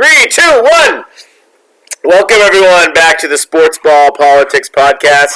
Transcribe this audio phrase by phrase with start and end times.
[0.00, 1.04] Three, two, one.
[2.04, 5.34] Welcome everyone back to the Sports Ball Politics Podcast.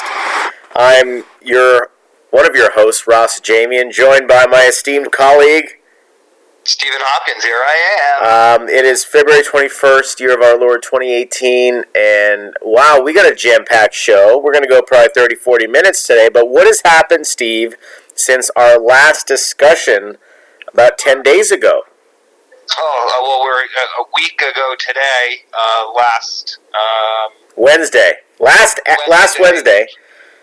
[0.75, 1.91] I'm your
[2.31, 5.77] one of your hosts, Ross Jamian, joined by my esteemed colleague.
[6.63, 8.61] Stephen Hopkins, here I am.
[8.61, 13.35] Um, it is February 21st, year of our Lord 2018, and wow, we got a
[13.35, 14.41] jam packed show.
[14.43, 17.75] We're going to go probably 30, 40 minutes today, but what has happened, Steve,
[18.15, 20.17] since our last discussion
[20.73, 21.83] about 10 days ago?
[22.77, 28.13] Oh, uh, well, we're uh, a week ago today, uh, last um, Wednesday.
[28.39, 29.11] Last Wednesday.
[29.11, 29.87] last Wednesday.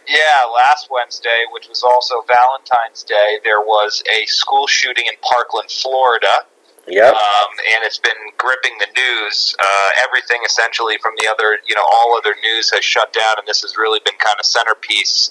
[0.09, 5.71] Yeah, last Wednesday, which was also Valentine's Day, there was a school shooting in Parkland,
[5.71, 6.47] Florida.
[6.89, 7.15] Yep.
[7.15, 9.55] Um, and it's been gripping the news.
[9.61, 13.47] Uh, everything essentially from the other, you know, all other news has shut down, and
[13.47, 15.31] this has really been kind of centerpiece.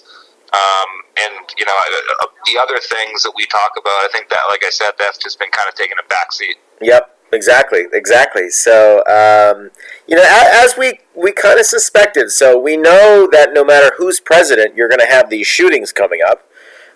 [0.52, 4.40] Um, and you know, uh, the other things that we talk about, I think that,
[4.50, 6.56] like I said, that's just been kind of taking a backseat.
[6.80, 7.18] Yep.
[7.32, 8.50] Exactly, exactly.
[8.50, 9.70] So, um,
[10.06, 14.20] you know, as we we kind of suspected, so we know that no matter who's
[14.20, 16.46] president, you're going to have these shootings coming up.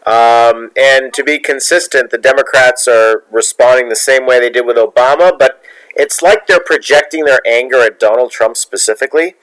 [0.07, 4.77] Um, and to be consistent, the Democrats are responding the same way they did with
[4.77, 5.63] Obama, but
[5.97, 9.35] it's like they're projecting their anger at Donald Trump specifically,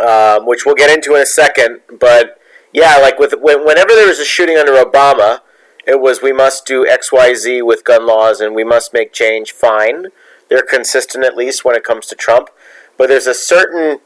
[0.00, 1.80] um, which we'll get into in a second.
[1.98, 2.39] But
[2.72, 5.40] yeah, like with whenever there was a shooting under Obama
[5.86, 9.52] it was we must do XYZ with gun laws and we must make change.
[9.52, 10.06] Fine.
[10.48, 12.50] They're consistent at least when it comes to Trump.
[12.96, 13.98] But there's a certain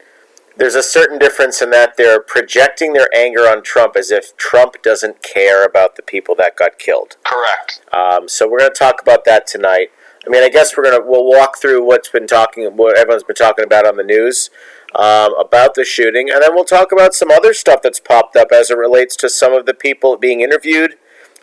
[0.57, 4.81] there's a certain difference in that they're projecting their anger on Trump as if Trump
[4.81, 7.17] doesn't care about the people that got killed.
[7.25, 7.81] Correct.
[7.91, 9.89] Um, so we're going to talk about that tonight.
[10.25, 13.35] I mean, I guess we're gonna we'll walk through what's been talking, what everyone's been
[13.35, 14.49] talking about on the news
[14.95, 18.47] um, about the shooting, and then we'll talk about some other stuff that's popped up
[18.51, 20.95] as it relates to some of the people being interviewed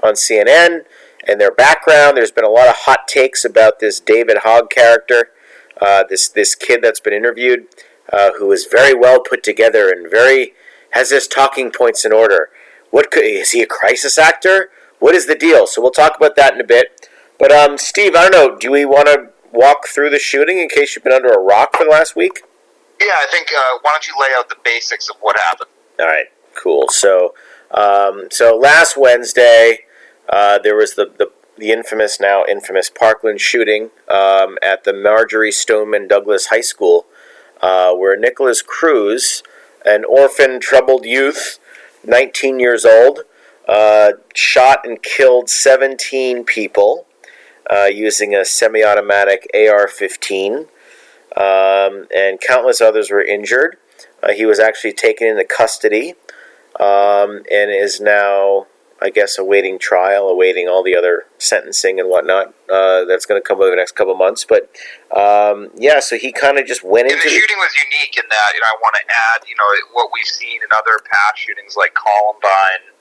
[0.03, 0.85] on CNN
[1.29, 2.17] and their background.
[2.17, 5.31] There's been a lot of hot takes about this David Hogg character,
[5.81, 7.67] uh, this this kid that's been interviewed,
[8.13, 10.55] uh, who is very well put together and very
[10.91, 12.51] has his talking points in order.
[12.91, 14.71] What could, is he a crisis actor?
[14.99, 15.67] What is the deal?
[15.67, 17.09] So we'll talk about that in a bit.
[17.43, 18.57] But um, Steve, I don't know.
[18.57, 21.77] Do we want to walk through the shooting in case you've been under a rock
[21.77, 22.45] for the last week?
[23.01, 23.49] Yeah, I think.
[23.49, 25.69] Uh, why don't you lay out the basics of what happened?
[25.99, 26.89] All right, cool.
[26.89, 27.35] So,
[27.73, 29.81] um, so last Wednesday,
[30.29, 35.51] uh, there was the, the, the infamous, now infamous Parkland shooting um, at the Marjory
[35.51, 37.07] Stoneman Douglas High School,
[37.61, 39.43] uh, where Nikolas Cruz,
[39.85, 41.59] an orphan, troubled youth,
[42.05, 43.23] 19 years old,
[43.69, 47.09] uh, shot and killed 17 people
[47.71, 50.67] uh, using a semi automatic AR 15,
[51.37, 53.77] um, and countless others were injured.
[54.23, 56.15] Uh, he was actually taken into custody
[56.79, 58.67] um, and is now
[59.03, 62.55] I guess, awaiting trial, awaiting all the other sentencing and whatnot.
[62.71, 64.47] Uh, that's going to come over the next couple months.
[64.47, 64.71] But
[65.11, 68.23] um, yeah, so he kind of just went and into the shooting was unique in
[68.31, 68.51] that.
[68.55, 71.75] You know, I want to add, you know, what we've seen in other past shootings
[71.77, 72.95] like Columbine.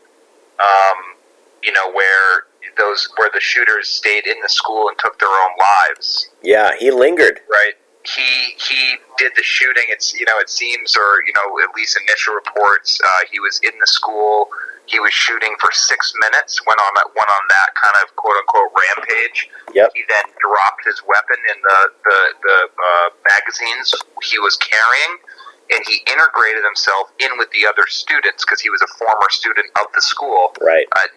[0.58, 1.22] Um,
[1.62, 5.52] you know, where those where the shooters stayed in the school and took their own
[5.60, 6.30] lives.
[6.42, 7.40] Yeah, he lingered.
[7.50, 7.74] Right.
[8.04, 9.84] He he did the shooting.
[9.90, 13.00] It's you know it seems or you know at least initial reports.
[13.04, 14.50] Uh, he was in the school
[14.92, 18.36] he was shooting for six minutes, went on that went on that kind of quote
[18.36, 19.50] unquote rampage.
[19.74, 19.92] Yep.
[19.96, 23.96] He then dropped his weapon in the the, the uh, magazines
[24.28, 25.14] he was carrying,
[25.72, 29.72] and he integrated himself in with the other students because he was a former student
[29.80, 30.52] of the school.
[30.60, 30.86] Right.
[31.00, 31.12] At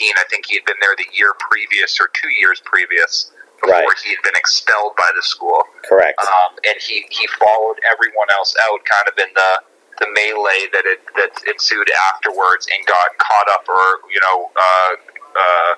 [0.00, 3.30] 19, I think he had been there the year previous or two years previous
[3.60, 4.04] before right.
[4.04, 5.60] he had been expelled by the school.
[5.84, 6.16] Correct.
[6.24, 9.52] Um, and he, he followed everyone else out kind of in the
[9.98, 14.92] the melee that it, that ensued afterwards and got caught up or you know uh,
[15.34, 15.72] uh,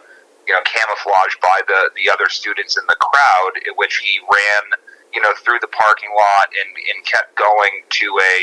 [0.47, 4.65] you know camouflaged by the the other students in the crowd, in which he ran
[5.15, 8.37] you know through the parking lot and and kept going to a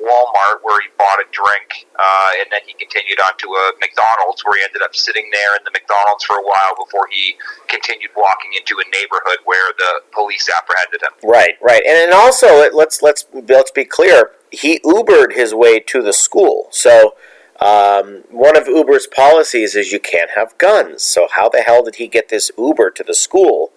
[0.00, 4.40] Walmart where he bought a drink, uh, and then he continued on to a McDonald's
[4.44, 7.36] where he ended up sitting there in the McDonald's for a while before he
[7.68, 11.12] continued walking into a neighborhood where the police apprehended him.
[11.22, 16.02] Right, right, and and also let's let's let's be clear he Ubered his way to
[16.02, 16.68] the school.
[16.70, 17.14] So
[17.60, 21.02] um, one of Uber's policies is you can't have guns.
[21.02, 23.72] So how the hell did he get this Uber to the school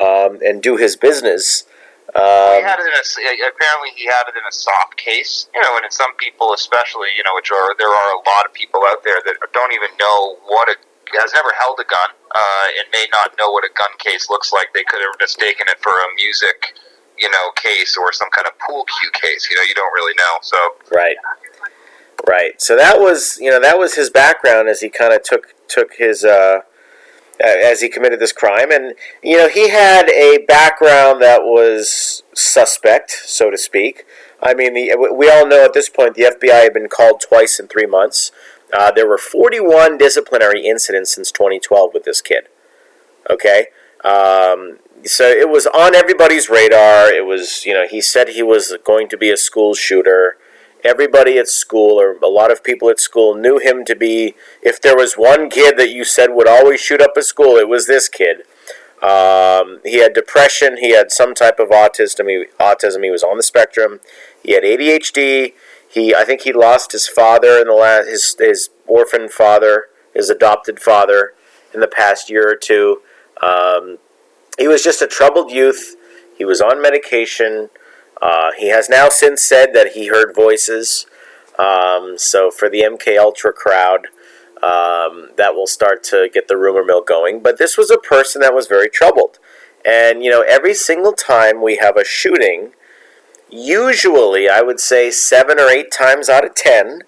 [0.00, 1.64] um, and do his business?
[2.16, 3.04] Um, he had it in a,
[3.52, 7.12] apparently he had it in a soft case, you know, and in some people, especially,
[7.16, 9.92] you know, which are there are a lot of people out there that don't even
[10.00, 10.76] know what a
[11.16, 14.52] has never held a gun uh, and may not know what a gun case looks
[14.52, 14.68] like.
[14.74, 16.76] They could have mistaken it for a music
[17.18, 19.48] you know, case or some kind of pool cue case.
[19.50, 20.38] You know, you don't really know.
[20.42, 20.56] So
[20.92, 21.16] right,
[22.28, 22.60] right.
[22.60, 25.94] So that was you know that was his background as he kind of took took
[25.94, 26.60] his uh,
[27.40, 28.70] as he committed this crime.
[28.70, 34.04] And, you know, he had a background that was suspect, so to speak.
[34.42, 37.58] I mean, the, we all know at this point the FBI had been called twice
[37.58, 38.30] in three months.
[38.72, 42.48] Uh, there were 41 disciplinary incidents since 2012 with this kid.
[43.30, 43.68] Okay?
[44.04, 47.12] Um, so it was on everybody's radar.
[47.12, 50.36] It was, you know, he said he was going to be a school shooter.
[50.84, 54.34] Everybody at school, or a lot of people at school, knew him to be.
[54.62, 57.68] If there was one kid that you said would always shoot up at school, it
[57.68, 58.42] was this kid.
[59.02, 60.76] Um, he had depression.
[60.78, 62.28] He had some type of autism.
[62.28, 63.04] He, autism.
[63.04, 64.00] He was on the spectrum.
[64.42, 65.54] He had ADHD.
[65.88, 70.30] He, I think, he lost his father in the last his his orphan father, his
[70.30, 71.32] adopted father,
[71.72, 73.02] in the past year or two.
[73.42, 73.98] Um,
[74.58, 75.96] he was just a troubled youth.
[76.36, 77.70] He was on medication.
[78.20, 81.06] Uh, he has now since said that he heard voices.
[81.58, 84.06] Um, so for the MK Ultra crowd,
[84.62, 87.40] um, that will start to get the rumor mill going.
[87.40, 89.38] But this was a person that was very troubled,
[89.84, 92.72] and you know every single time we have a shooting,
[93.48, 97.02] usually I would say seven or eight times out of ten,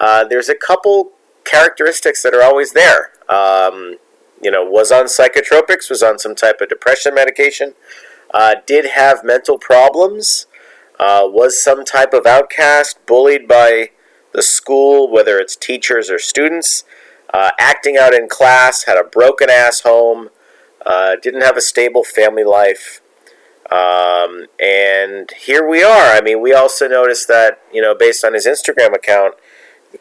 [0.00, 1.12] uh, there's a couple
[1.44, 3.12] characteristics that are always there.
[3.28, 3.96] Um,
[4.42, 7.74] you know, was on psychotropics, was on some type of depression medication,
[8.36, 10.46] uh, did have mental problems,
[11.00, 13.88] uh, was some type of outcast, bullied by
[14.32, 16.84] the school, whether it's teachers or students,
[17.32, 20.28] uh, acting out in class, had a broken ass home,
[20.84, 23.00] uh, didn't have a stable family life.
[23.72, 26.12] Um, and here we are.
[26.14, 29.34] I mean, we also noticed that, you know, based on his Instagram account,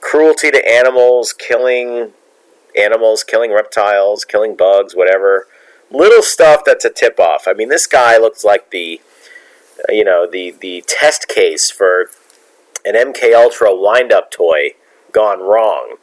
[0.01, 2.11] cruelty to animals, killing
[2.77, 5.47] animals, killing reptiles, killing bugs, whatever.
[5.91, 7.47] Little stuff that's a tip off.
[7.47, 9.01] I mean, this guy looks like the,
[9.79, 12.09] uh, you know, the the test case for
[12.83, 14.71] an MK Ultra wind up toy
[15.11, 15.97] gone wrong.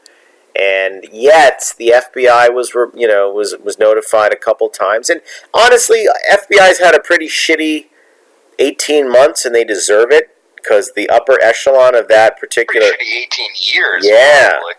[0.58, 5.08] And yet the FBI was, you know, was was notified a couple times.
[5.08, 5.20] And
[5.54, 7.86] honestly, FBI's had a pretty shitty
[8.58, 13.46] 18 months, and they deserve it because the upper echelon of that particular pretty 18
[13.72, 14.06] years.
[14.06, 14.50] Yeah.
[14.50, 14.74] Probably.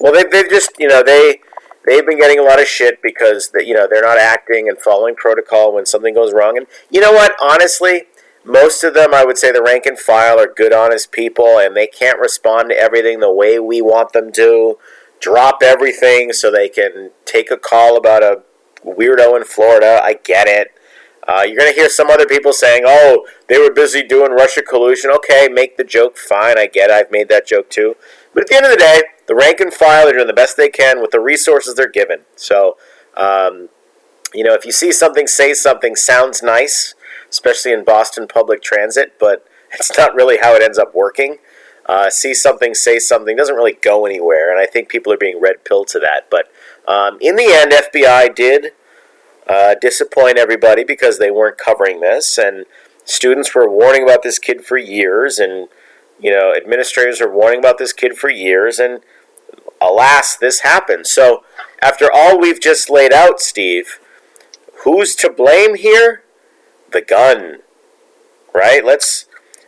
[0.00, 1.40] Well, they they've just you know they
[1.86, 5.14] they've been getting a lot of shit because you know they're not acting and following
[5.14, 6.56] protocol when something goes wrong.
[6.56, 7.34] And you know what?
[7.40, 8.04] Honestly,
[8.44, 11.74] most of them, I would say, the rank and file are good, honest people, and
[11.74, 14.78] they can't respond to everything the way we want them to.
[15.20, 18.42] Drop everything so they can take a call about a
[18.84, 20.00] weirdo in Florida.
[20.02, 20.72] I get it.
[21.26, 24.60] Uh, you're going to hear some other people saying, oh, they were busy doing Russia
[24.60, 25.10] collusion.
[25.10, 26.18] Okay, make the joke.
[26.18, 26.94] Fine, I get it.
[26.94, 27.96] I've made that joke too.
[28.34, 30.56] But at the end of the day, the rank and file are doing the best
[30.56, 32.20] they can with the resources they're given.
[32.36, 32.76] So,
[33.16, 33.68] um,
[34.34, 36.94] you know, if you see something, say something, sounds nice,
[37.30, 41.38] especially in Boston public transit, but it's not really how it ends up working.
[41.86, 45.40] Uh, see something, say something doesn't really go anywhere, and I think people are being
[45.40, 46.30] red pilled to that.
[46.30, 46.50] But
[46.88, 48.72] um, in the end, FBI did
[49.46, 52.64] uh, disappoint everybody because they weren't covering this, and
[53.04, 55.68] students were warning about this kid for years, and
[56.18, 59.00] you know, administrators are warning about this kid for years, and
[59.84, 61.06] alas, this happened.
[61.06, 61.44] So,
[61.80, 63.98] after all we've just laid out, Steve,
[64.84, 66.22] who's to blame here?
[66.92, 67.58] The gun,
[68.52, 68.84] right?
[68.84, 69.26] Let's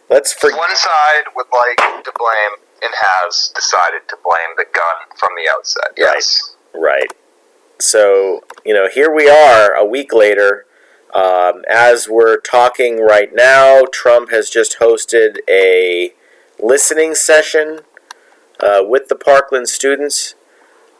[0.09, 5.17] let's for One side would like to blame and has decided to blame the gun
[5.17, 5.93] from the outset.
[5.97, 6.55] Yes.
[6.75, 7.13] right.
[7.79, 10.67] So you know, here we are a week later.
[11.15, 16.13] Um, as we're talking right now, Trump has just hosted a
[16.58, 17.81] listening session
[18.60, 20.34] uh, with the Parkland students.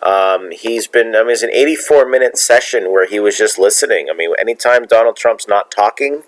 [0.03, 4.09] Um, he's been, I mean, it's an 84 minute session where he was just listening.
[4.11, 6.23] I mean, anytime Donald Trump's not talking,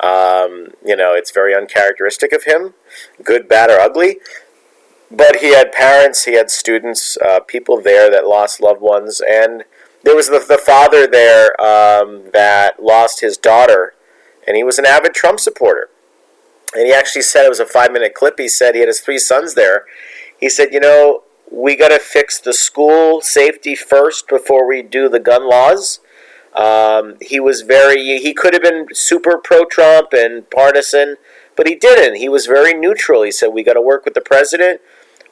[0.00, 2.74] um, you know, it's very uncharacteristic of him,
[3.22, 4.18] good, bad, or ugly.
[5.10, 9.64] But he had parents, he had students, uh, people there that lost loved ones, and
[10.02, 13.94] there was the, the father there um, that lost his daughter,
[14.46, 15.88] and he was an avid Trump supporter.
[16.74, 18.34] And he actually said it was a five minute clip.
[18.38, 19.84] He said he had his three sons there.
[20.38, 25.08] He said, you know, we got to fix the school safety first before we do
[25.08, 26.00] the gun laws.
[26.54, 31.16] Um, he was very, he could have been super pro Trump and partisan,
[31.56, 32.16] but he didn't.
[32.16, 33.22] He was very neutral.
[33.22, 34.80] He said, we got to work with the president.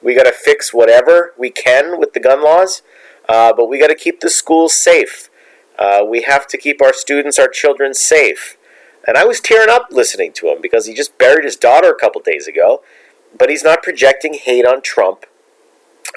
[0.02, 2.82] We got to fix whatever we can with the gun laws,
[3.28, 5.30] uh, but we got to keep the schools safe.
[5.78, 8.56] Uh, we have to keep our students, our children safe.
[9.06, 11.98] And I was tearing up listening to him because he just buried his daughter a
[11.98, 12.82] couple days ago,
[13.38, 15.26] but he's not projecting hate on Trump.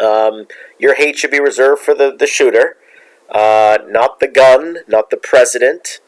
[0.01, 2.77] Um, your hate should be reserved for the, the shooter,
[3.29, 6.00] uh, not the gun, not the president,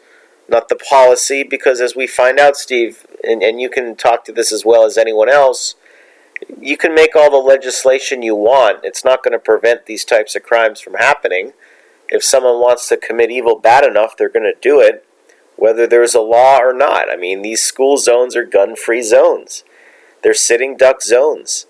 [0.50, 4.32] not the policy, because as we find out, Steve, and, and you can talk to
[4.32, 5.76] this as well as anyone else,
[6.60, 8.80] you can make all the legislation you want.
[8.84, 11.54] It's not going to prevent these types of crimes from happening.
[12.10, 15.06] if someone wants to commit evil bad enough, they're going to do it,
[15.56, 17.10] whether there's a law or not.
[17.10, 19.64] I mean, these school zones are gun free zones,
[20.24, 21.66] they're sitting duck zones.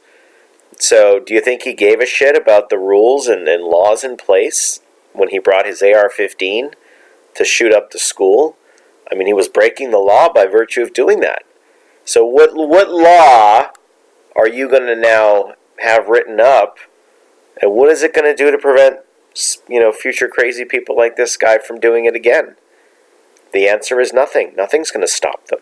[0.80, 4.16] So, do you think he gave a shit about the rules and, and laws in
[4.16, 4.80] place
[5.14, 6.72] when he brought his AR 15
[7.36, 8.56] to shoot up the school?
[9.12, 11.44] I mean, he was breaking the law by virtue of doing that.
[12.06, 13.72] So, what, what law
[14.36, 16.78] are you going to now have written up?
[17.60, 19.00] And what is it going to do to prevent,
[19.68, 22.56] you know, future crazy people like this guy from doing it again?
[23.52, 24.54] The answer is nothing.
[24.56, 25.60] Nothing's going to stop them.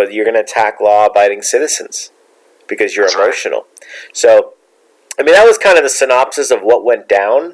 [0.00, 2.10] But you're going to attack law abiding citizens
[2.66, 3.66] because you're emotional.
[4.14, 4.54] So,
[5.18, 7.52] I mean, that was kind of the synopsis of what went down.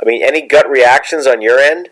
[0.00, 1.90] I mean, any gut reactions on your end?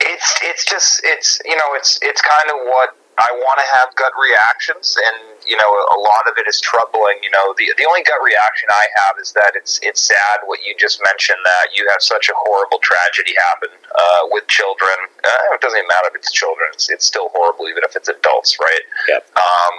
[0.00, 3.94] It's it's just it's you know it's it's kind of what I want to have
[3.94, 7.18] gut reactions, and you know a lot of it is troubling.
[7.24, 10.60] You know, the the only gut reaction I have is that it's it's sad what
[10.64, 14.94] you just mentioned that you have such a horrible tragedy happen uh, with children.
[15.24, 18.08] Uh, it doesn't even matter if it's children; it's, it's still horrible, even if it's
[18.08, 18.84] adults, right?
[19.08, 19.24] Yep.
[19.34, 19.74] Um,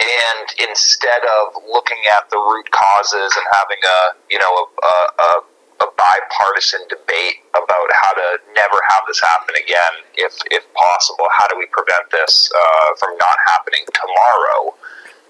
[0.00, 3.98] and instead of looking at the root causes and having a
[4.32, 5.30] you know a, a, a
[5.82, 11.26] a bipartisan debate about how to never have this happen again, if if possible.
[11.34, 14.78] How do we prevent this uh, from not happening tomorrow?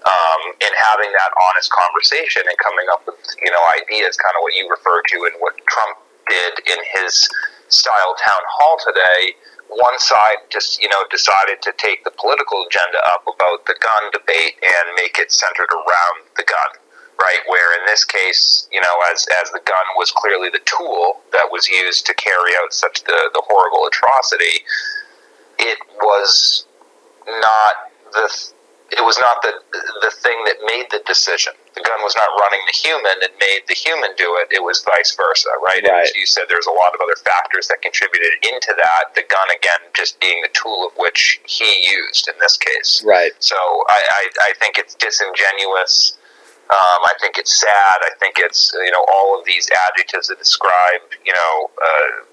[0.03, 4.43] Um, and having that honest conversation and coming up with you know ideas, kind of
[4.45, 5.97] what you referred to and what Trump
[6.29, 7.27] did in his
[7.71, 9.33] style town hall today.
[9.73, 14.11] One side just you know decided to take the political agenda up about the gun
[14.13, 16.82] debate and make it centered around the gun
[17.23, 17.39] right?
[17.47, 21.47] Where in this case, you know, as as the gun was clearly the tool that
[21.51, 24.67] was used to carry out such the the horrible atrocity,
[25.59, 26.65] it was
[27.27, 28.27] not the
[28.91, 29.53] it was not the
[30.03, 31.53] the thing that made the decision.
[31.73, 34.51] The gun was not running the human; it made the human do it.
[34.51, 35.81] It was vice versa, right?
[35.81, 36.05] right.
[36.05, 39.15] As you said, there's a lot of other factors that contributed into that.
[39.15, 43.01] The gun, again, just being the tool of which he used in this case.
[43.05, 43.31] Right.
[43.39, 43.55] So
[43.89, 46.13] I, I, I think it's disingenuous
[46.69, 47.97] um, I think it's sad.
[48.01, 52.25] I think it's you know all of these adjectives that describe you know uh,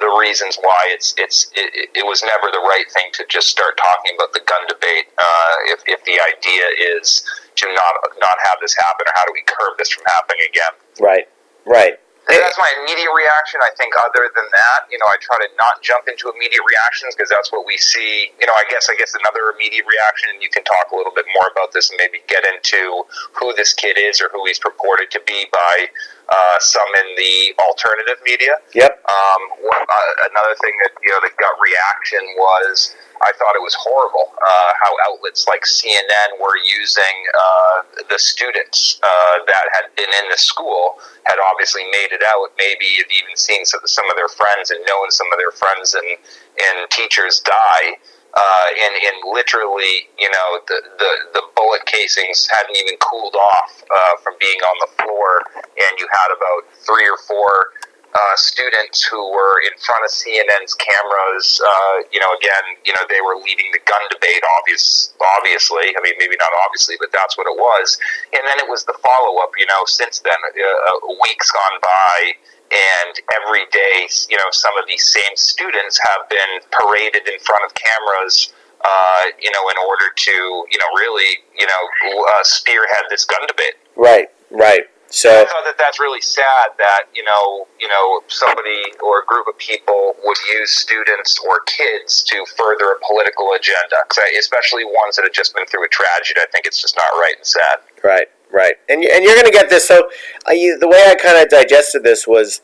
[0.00, 3.76] the reasons why it's it's it, it, was never the right thing to just start
[3.76, 5.12] talking about the gun debate.
[5.18, 6.64] Uh, if if the idea
[6.98, 7.22] is
[7.56, 10.74] to not not have this happen, or how do we curb this from happening again?
[11.00, 11.28] Right.
[11.66, 12.00] Right.
[12.28, 13.56] That's my immediate reaction.
[13.64, 17.16] I think other than that, you know, I try to not jump into immediate reactions
[17.16, 18.28] because that's what we see.
[18.36, 21.12] You know, I guess I guess another immediate reaction, and you can talk a little
[21.16, 24.60] bit more about this and maybe get into who this kid is or who he's
[24.60, 25.88] purported to be by
[26.28, 28.60] uh, some in the alternative media.
[28.76, 28.92] Yep.
[29.08, 33.62] Um, one, uh, another thing that you know the gut reaction was I thought it
[33.62, 39.94] was horrible uh, how outlets like CNN were using uh, the students uh, that had
[39.96, 42.54] been in the school, had obviously made it out.
[42.58, 45.94] Maybe had even seen some, some of their friends and known some of their friends
[45.94, 47.98] and, and teachers die.
[48.28, 53.82] Uh, and, and literally, you know, the, the, the bullet casings hadn't even cooled off
[53.82, 57.72] uh, from being on the floor, and you had about three or four
[58.14, 61.60] uh, students who were in front of CNN's cameras.
[61.60, 64.40] Uh, you know, again, you know, they were leading the gun debate.
[64.60, 65.92] Obvious, obviously.
[65.96, 67.98] I mean, maybe not obviously, but that's what it was.
[68.32, 69.52] And then it was the follow up.
[69.58, 72.36] You know, since then, uh, uh, weeks gone by.
[72.68, 77.64] And every day, you know, some of these same students have been paraded in front
[77.64, 78.52] of cameras
[78.84, 83.40] uh, you know, in order to, you know, really, you know, uh, spearhead this gun
[83.46, 83.74] debate.
[83.96, 84.84] Right, right.
[85.10, 89.24] So I thought that that's really sad that you know you know somebody or a
[89.24, 93.96] group of people would use students or kids to further a political agenda,
[94.38, 96.40] especially ones that have just been through a tragedy.
[96.42, 97.78] I think it's just not right and sad.
[98.04, 99.88] Right, right, and and you're going to get this.
[99.88, 100.10] So
[100.48, 102.60] uh, you, the way I kind of digested this was,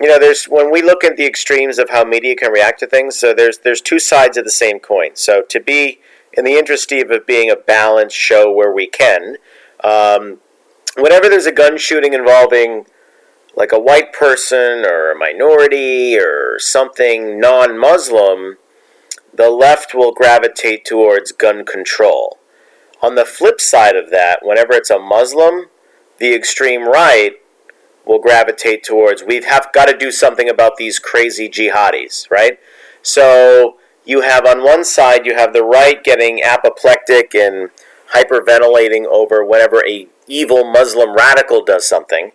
[0.00, 2.86] you know, there's when we look at the extremes of how media can react to
[2.86, 3.16] things.
[3.16, 5.10] So there's there's two sides of the same coin.
[5.14, 5.98] So to be
[6.34, 9.38] in the interest of it being a balanced show where we can.
[9.82, 10.38] Um,
[10.96, 12.86] whenever there's a gun shooting involving
[13.54, 18.58] like a white person or a minority or something non Muslim,
[19.34, 22.38] the left will gravitate towards gun control.
[23.02, 25.66] On the flip side of that, whenever it's a Muslim,
[26.18, 27.32] the extreme right
[28.06, 32.58] will gravitate towards we have got to do something about these crazy jihadis, right?
[33.02, 37.70] So you have on one side you have the right getting apoplectic and
[38.14, 42.32] hyperventilating over whenever a evil Muslim radical does something,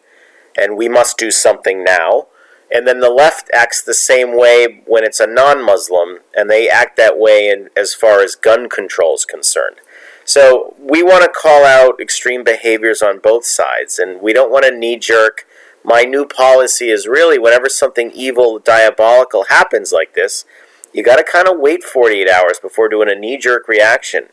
[0.58, 2.28] and we must do something now.
[2.74, 6.70] And then the left acts the same way when it's a non Muslim, and they
[6.70, 9.78] act that way in, as far as gun control is concerned.
[10.24, 14.66] So we want to call out extreme behaviors on both sides, and we don't want
[14.66, 15.46] to knee jerk
[15.86, 20.44] my new policy is really whenever something evil, diabolical happens like this,
[20.92, 24.30] you got to kind of wait 48 hours before doing a knee jerk reaction.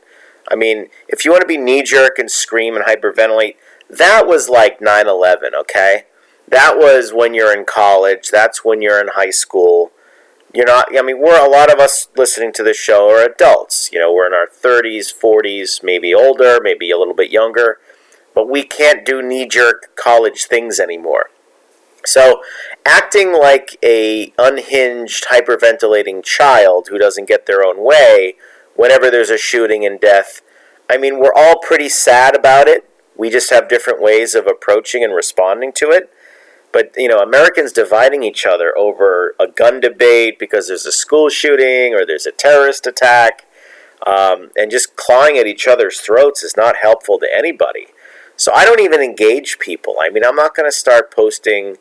[0.49, 3.56] I mean, if you want to be knee jerk and scream and hyperventilate,
[3.88, 6.04] that was like 9 11, okay?
[6.49, 9.92] That was when you're in college, that's when you're in high school.
[10.52, 13.90] You're not, I mean, we're a lot of us listening to this show are adults.
[13.90, 17.78] You know, we're in our 30s, 40s, maybe older, maybe a little bit younger,
[18.34, 21.30] but we can't do knee jerk college things anymore.
[22.04, 22.42] So,
[22.84, 28.34] acting like a unhinged, hyperventilating child who doesn't get their own way
[28.76, 30.43] whenever there's a shooting and death,
[30.91, 32.88] I mean, we're all pretty sad about it.
[33.17, 36.11] We just have different ways of approaching and responding to it.
[36.73, 41.29] But, you know, Americans dividing each other over a gun debate because there's a school
[41.29, 43.47] shooting or there's a terrorist attack
[44.07, 47.88] um, and just clawing at each other's throats is not helpful to anybody.
[48.37, 49.97] So I don't even engage people.
[50.02, 51.76] I mean, I'm not going to start posting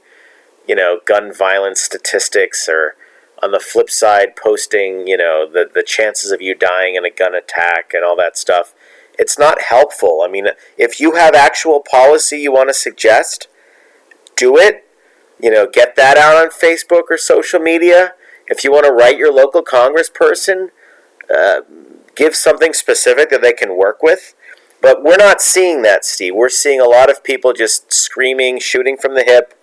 [0.68, 2.96] you know, gun violence statistics or
[3.42, 7.10] on the flip side posting, you know, the, the chances of you dying in a
[7.10, 8.74] gun attack and all that stuff.
[9.18, 10.22] It's not helpful.
[10.24, 13.48] I mean, if you have actual policy you want to suggest,
[14.36, 14.86] do it.
[15.42, 18.14] You know, get that out on Facebook or social media.
[18.48, 20.70] If you want to write your local congressperson,
[21.36, 21.62] uh,
[22.16, 24.36] give something specific that they can work with.
[24.82, 26.36] But we're not seeing that, Steve.
[26.36, 29.54] We're seeing a lot of people just screaming, shooting from the hip,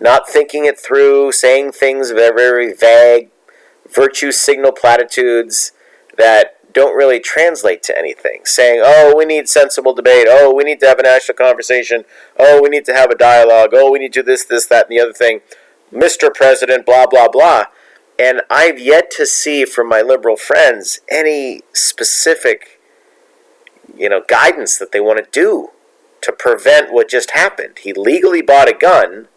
[0.00, 3.30] not thinking it through, saying things very, very vague,
[3.88, 5.72] virtue signal platitudes
[6.16, 8.40] that don't really translate to anything.
[8.44, 10.26] Saying, oh, we need sensible debate.
[10.28, 12.04] Oh, we need to have a national conversation.
[12.38, 13.70] Oh, we need to have a dialogue.
[13.72, 15.40] Oh, we need to do this, this, that, and the other thing.
[15.92, 16.34] Mr.
[16.34, 17.66] President, blah, blah, blah.
[18.18, 22.80] And I've yet to see from my liberal friends any specific,
[23.96, 25.70] you know, guidance that they want to do
[26.22, 27.78] to prevent what just happened.
[27.80, 29.28] He legally bought a gun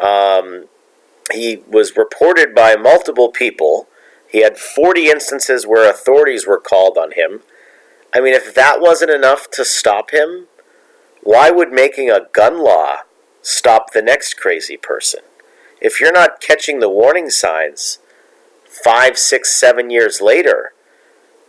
[0.00, 0.66] um,
[1.32, 3.88] he was reported by multiple people.
[4.28, 7.40] He had 40 instances where authorities were called on him.
[8.14, 10.46] I mean, if that wasn't enough to stop him,
[11.22, 12.98] why would making a gun law
[13.42, 15.20] stop the next crazy person?
[15.80, 17.98] If you're not catching the warning signs
[18.64, 20.72] five, six, seven years later,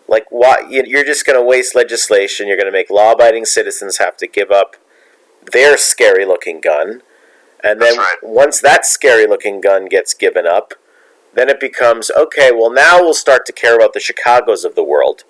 [0.07, 2.47] like why you're just going to waste legislation.
[2.47, 4.75] You're going to make law-abiding citizens have to give up
[5.51, 7.01] their scary-looking gun
[7.63, 8.17] and then right.
[8.21, 10.73] once that scary looking gun gets given up,
[11.33, 14.83] then it becomes okay, well, now we'll start to care about the Chicagos of the
[14.83, 15.23] world.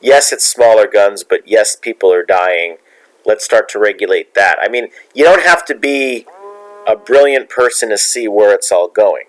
[0.00, 2.76] Yes, it's smaller guns, but yes, people are dying.
[3.24, 4.58] Let's start to regulate that.
[4.60, 6.26] I mean, you don't have to be
[6.86, 9.24] a brilliant person to see where it's all going.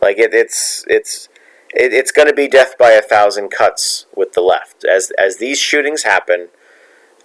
[0.00, 1.28] Like it, it's it's
[1.74, 4.84] it, it's going to be death by a thousand cuts with the left.
[4.84, 6.48] As as these shootings happen,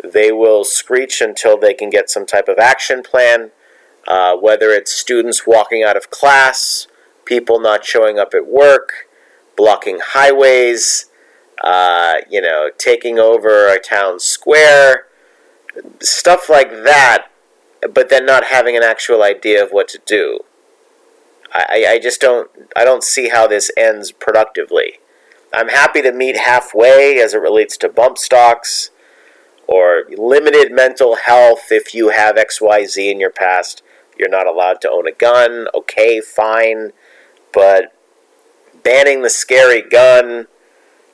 [0.03, 3.51] they will screech until they can get some type of action plan
[4.07, 6.87] uh, whether it's students walking out of class,
[7.25, 9.07] people not showing up at work,
[9.55, 11.05] blocking highways,
[11.63, 15.05] uh, you know, taking over a town square,
[15.99, 17.27] stuff like that,
[17.93, 20.41] but then not having an actual idea of what to do.
[21.53, 24.99] I, I just don't I don't see how this ends productively.
[25.53, 28.89] I'm happy to meet halfway as it relates to bump stocks
[29.67, 33.83] or limited mental health if you have XYZ in your past.
[34.21, 35.67] You're not allowed to own a gun.
[35.73, 36.91] Okay, fine.
[37.51, 37.91] But
[38.83, 40.45] banning the scary gun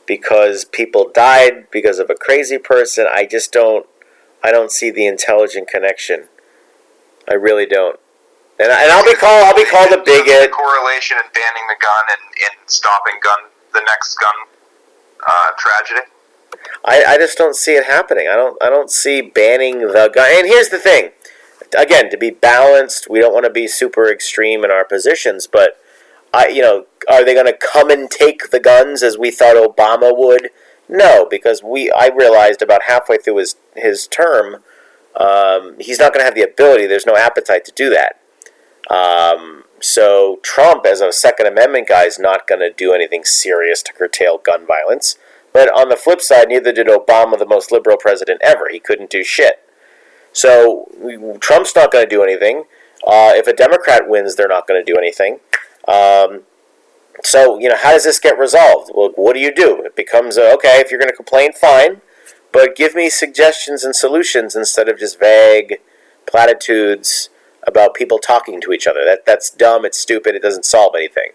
[0.06, 3.88] because people died because of a crazy person, I just don't
[4.44, 6.28] I don't see the intelligent connection.
[7.30, 7.98] I really don't.
[8.60, 10.52] And, and I'll be called I'll be called a bigot.
[10.52, 13.40] Correlation in banning the gun and, and stopping gun
[13.74, 14.36] the next gun
[15.26, 16.08] uh, tragedy.
[16.84, 18.28] I, I just don't see it happening.
[18.30, 20.28] I don't I don't see banning the gun.
[20.30, 21.12] And here's the thing
[21.78, 25.80] again, to be balanced, we don't want to be super extreme in our positions, but
[26.34, 29.56] I, you know, are they going to come and take the guns as we thought
[29.56, 30.50] Obama would?
[30.90, 34.64] No, because we I realized about halfway through his his term,
[35.20, 36.88] um, he's not going to have the ability.
[36.88, 38.20] There's no appetite to do that.
[38.90, 43.82] Um, so Trump, as a Second Amendment guy, is not going to do anything serious
[43.84, 45.18] to curtail gun violence.
[45.54, 48.70] But on the flip side, neither did Obama, the most liberal president ever.
[48.72, 49.67] He couldn't do shit.
[50.38, 50.86] So
[51.42, 52.66] Trump's not going to do anything.
[53.08, 55.40] Uh, if a Democrat wins, they're not going to do anything.
[55.88, 56.44] Um,
[57.24, 58.92] so you know, how does this get resolved?
[58.94, 59.82] Well, what do you do?
[59.84, 60.80] It becomes a, okay.
[60.80, 62.02] If you're going to complain, fine,
[62.52, 65.78] but give me suggestions and solutions instead of just vague
[66.28, 67.30] platitudes
[67.66, 69.04] about people talking to each other.
[69.04, 69.86] That that's dumb.
[69.86, 70.36] It's stupid.
[70.36, 71.32] It doesn't solve anything.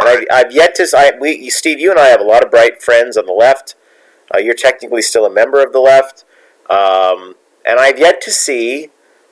[0.00, 0.88] And I, I've yet to.
[0.96, 3.74] I, we, Steve, you and I have a lot of bright friends on the left.
[4.34, 6.24] Uh, you're technically still a member of the left.
[6.70, 7.34] Um,
[7.68, 8.88] and I've yet to see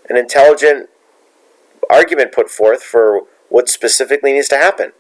[0.09, 0.91] an intelligent
[1.91, 4.93] argument put forth for what specifically needs to happen.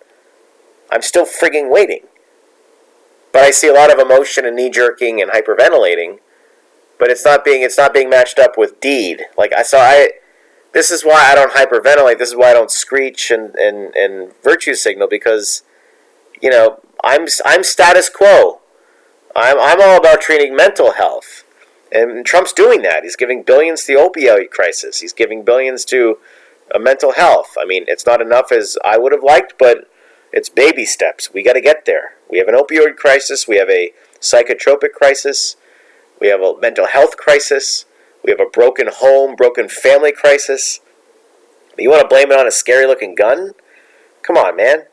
[0.91, 2.07] I'm still frigging waiting.
[3.33, 6.21] But I see a lot of emotion and knee jerking and hyperventilating,
[6.99, 9.27] but it's not being it's not being matched up with deed.
[9.37, 10.09] Like I saw I
[10.77, 12.19] this is why I don't hyperventilate.
[12.19, 15.63] This is why I don't screech and, and, and virtue signal because,
[16.43, 18.61] you know, I'm I'm status quo.
[19.35, 21.45] I'm I'm all about treating mental health,
[22.03, 23.03] and Trump's doing that.
[23.03, 25.01] He's giving billions to the opioid crisis.
[25.01, 26.19] He's giving billions to
[26.75, 27.57] uh, mental health.
[27.61, 29.89] I mean, it's not enough as I would have liked, but
[30.33, 31.33] it's baby steps.
[31.33, 32.15] We got to get there.
[32.31, 33.47] We have an opioid crisis.
[33.47, 35.57] We have a psychotropic crisis.
[36.21, 37.85] We have a mental health crisis.
[38.25, 40.81] We have a broken home, broken family crisis.
[41.79, 43.53] You want to blame it on a scary looking gun?
[44.23, 44.85] Come on, man.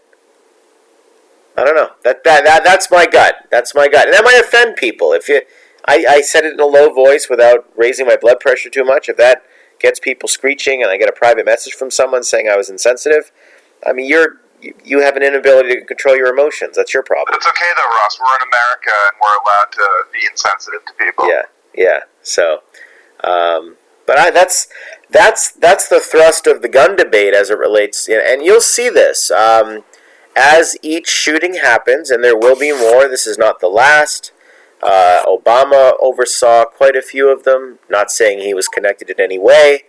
[1.57, 1.91] I don't know.
[2.03, 3.47] That, that, that that's my gut.
[3.51, 4.05] That's my gut.
[4.05, 5.13] And that might offend people.
[5.13, 5.41] If you
[5.85, 9.09] I, I said it in a low voice without raising my blood pressure too much.
[9.09, 9.43] If that
[9.79, 13.31] gets people screeching and I get a private message from someone saying I was insensitive,
[13.85, 14.39] I mean you're
[14.83, 16.77] you have an inability to control your emotions.
[16.77, 17.35] That's your problem.
[17.35, 18.19] It's okay though, Ross.
[18.19, 21.27] We're in America and we're allowed to be insensitive to people.
[21.27, 21.41] Yeah,
[21.75, 21.99] yeah.
[22.21, 22.61] So,
[23.23, 24.67] um, but I, that's
[25.09, 29.31] that's that's the thrust of the gun debate as it relates, and you'll see this
[29.31, 29.83] um,
[30.35, 33.07] as each shooting happens, and there will be more.
[33.07, 34.31] This is not the last.
[34.83, 37.79] Uh, Obama oversaw quite a few of them.
[37.89, 39.83] Not saying he was connected in any way.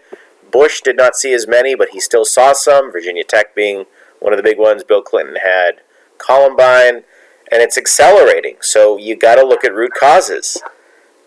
[0.52, 2.92] Bush did not see as many, but he still saw some.
[2.92, 3.87] Virginia Tech being
[4.20, 4.85] one of the big ones.
[4.85, 5.80] Bill Clinton had
[6.18, 7.02] Columbine,
[7.50, 8.59] and it's accelerating.
[8.61, 10.62] So you got to look at root causes.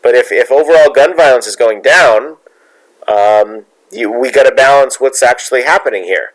[0.01, 2.37] But if, if overall gun violence is going down,
[3.05, 6.31] um, you, we got to balance what's actually happening here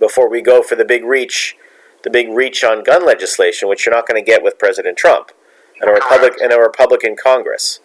[0.00, 1.54] before we go for the big reach,
[2.02, 5.32] the big reach on gun legislation, which you're not going to get with President Trump
[5.80, 7.80] and a Republic and a Republican Congress.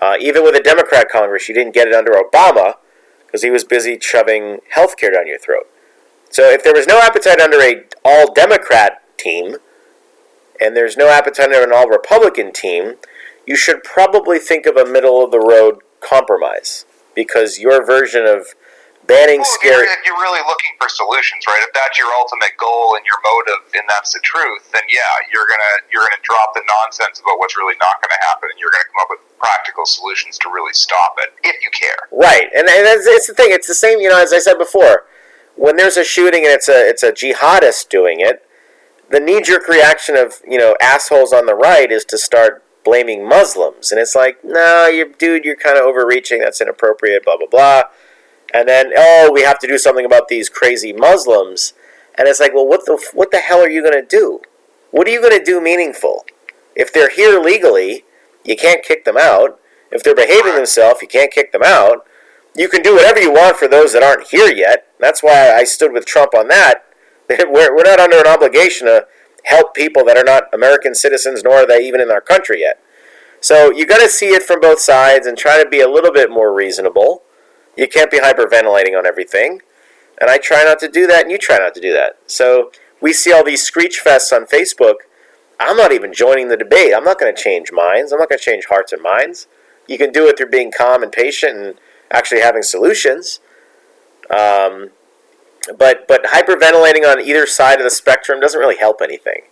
[0.00, 2.74] Uh, even with a Democrat Congress, you didn't get it under Obama
[3.26, 5.66] because he was busy shoving health care down your throat.
[6.30, 9.56] So if there was no appetite under a all Democrat team,
[10.60, 12.94] and there's no appetite under an all Republican team,
[13.46, 16.84] you should probably think of a middle of the road compromise
[17.14, 18.48] because your version of
[19.06, 19.86] banning well, scary.
[19.86, 21.62] If you're really looking for solutions, right?
[21.62, 25.46] If that's your ultimate goal and your motive, and that's the truth, then yeah, you're
[25.46, 28.74] gonna you're gonna drop the nonsense about what's really not going to happen, and you're
[28.74, 32.10] gonna come up with practical solutions to really stop it, if you care.
[32.10, 33.50] Right, and and it's, it's the thing.
[33.50, 35.06] It's the same, you know, as I said before
[35.56, 38.46] when there's a shooting and it's a it's a jihadist doing it,
[39.10, 43.28] the knee jerk reaction of you know assholes on the right is to start blaming
[43.28, 46.38] Muslims, and it's like, no, you dude, you're kind of overreaching.
[46.38, 47.24] That's inappropriate.
[47.24, 47.82] Blah blah blah.
[48.56, 51.74] And then oh, we have to do something about these crazy Muslims,
[52.16, 54.40] and it's like, well, what the what the hell are you going to do?
[54.90, 56.24] What are you going to do meaningful?
[56.74, 58.04] If they're here legally,
[58.44, 59.60] you can't kick them out.
[59.90, 62.06] If they're behaving themselves, you can't kick them out
[62.56, 64.86] you can do whatever you want for those that aren't here yet.
[64.98, 66.84] That's why I stood with Trump on that.
[67.28, 69.06] We're, we're not under an obligation to
[69.44, 72.80] help people that are not American citizens, nor are they even in our country yet.
[73.40, 76.12] So you got to see it from both sides and try to be a little
[76.12, 77.22] bit more reasonable.
[77.76, 79.60] You can't be hyperventilating on everything.
[80.20, 82.18] And I try not to do that, and you try not to do that.
[82.26, 84.94] So we see all these screech fests on Facebook.
[85.60, 86.94] I'm not even joining the debate.
[86.94, 88.12] I'm not going to change minds.
[88.12, 89.46] I'm not going to change hearts and minds.
[89.86, 91.74] You can do it through being calm and patient and
[92.10, 93.40] actually having solutions.
[94.30, 94.90] Um,
[95.78, 99.42] but but hyperventilating on either side of the spectrum doesn't really help anything.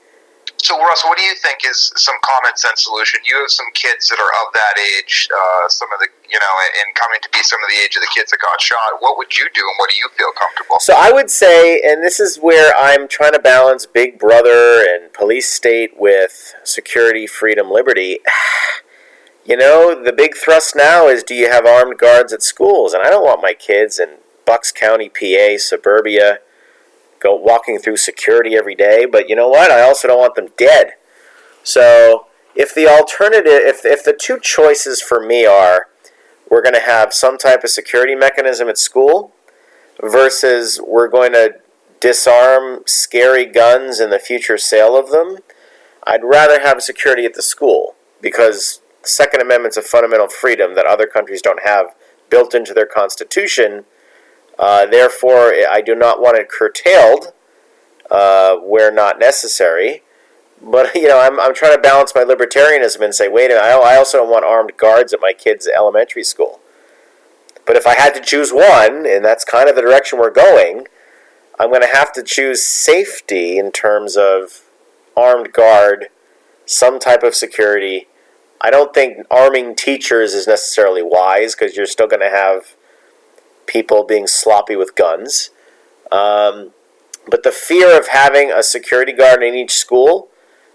[0.64, 3.20] So, Russ, what do you think is some common sense solution?
[3.28, 6.54] You have some kids that are of that age, uh, some of the, you know,
[6.80, 8.78] and coming to be some of the age of the kids that got shot.
[9.00, 10.76] What would you do, and what do you feel comfortable?
[10.80, 15.12] So, I would say, and this is where I'm trying to balance Big Brother and
[15.12, 18.20] police state with security, freedom, liberty.
[19.46, 22.94] You know, the big thrust now is do you have armed guards at schools?
[22.94, 26.38] And I don't want my kids in Bucks County, PA, suburbia,
[27.24, 29.06] go walking through security every day.
[29.06, 29.72] But you know what?
[29.72, 30.92] I also don't want them dead.
[31.64, 35.88] So if the alternative, if, if the two choices for me are
[36.48, 39.32] we're going to have some type of security mechanism at school
[40.00, 41.54] versus we're going to
[42.00, 45.38] disarm scary guns and the future sale of them,
[46.06, 50.86] I'd rather have security at the school because the Second Amendment's a fundamental freedom that
[50.86, 51.94] other countries don't have
[52.28, 53.84] built into their constitution.
[54.58, 57.32] Uh, therefore, I do not want it curtailed
[58.10, 60.02] uh, where not necessary.
[60.62, 63.62] But you know, I'm, I'm trying to balance my libertarianism and say, wait a minute,
[63.62, 66.60] I also don't want armed guards at my kids' elementary school.
[67.66, 70.86] But if I had to choose one, and that's kind of the direction we're going,
[71.58, 74.64] I'm going to have to choose safety in terms of
[75.16, 76.08] armed guard,
[76.66, 78.08] some type of security,
[78.60, 82.76] I don't think arming teachers is necessarily wise because you're still going to have
[83.74, 85.50] people being sloppy with guns.
[86.12, 86.70] Um,
[87.28, 90.28] but the fear of having a security guard in each school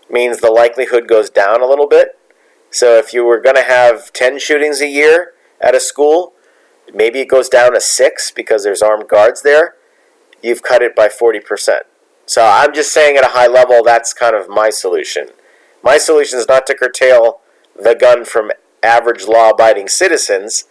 [0.09, 2.19] means the likelihood goes down a little bit.
[2.71, 5.31] So if you were going to have 10 shootings a year
[5.62, 6.33] at a school,
[6.93, 9.75] maybe it goes down to six because there's armed guards there.
[10.43, 11.81] You've cut it by 40%.
[12.25, 15.29] So I'm just saying at a high level, that's kind of my solution.
[15.81, 17.39] My solution is not to curtail
[17.81, 18.51] the gun from
[18.83, 20.65] average law abiding citizens,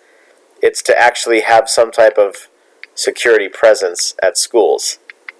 [0.62, 2.48] it's to actually have some type of
[2.94, 4.98] security presence at schools.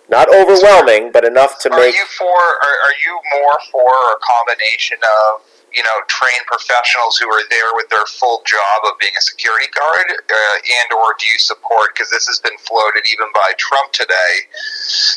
[0.08, 1.94] Not overwhelming, but enough to are make.
[1.94, 2.24] you for?
[2.24, 5.42] Are, are you more for a combination of
[5.74, 9.68] you know trained professionals who are there with their full job of being a security
[9.74, 11.94] guard, uh, and or do you support?
[11.94, 14.34] Because this has been floated even by Trump today,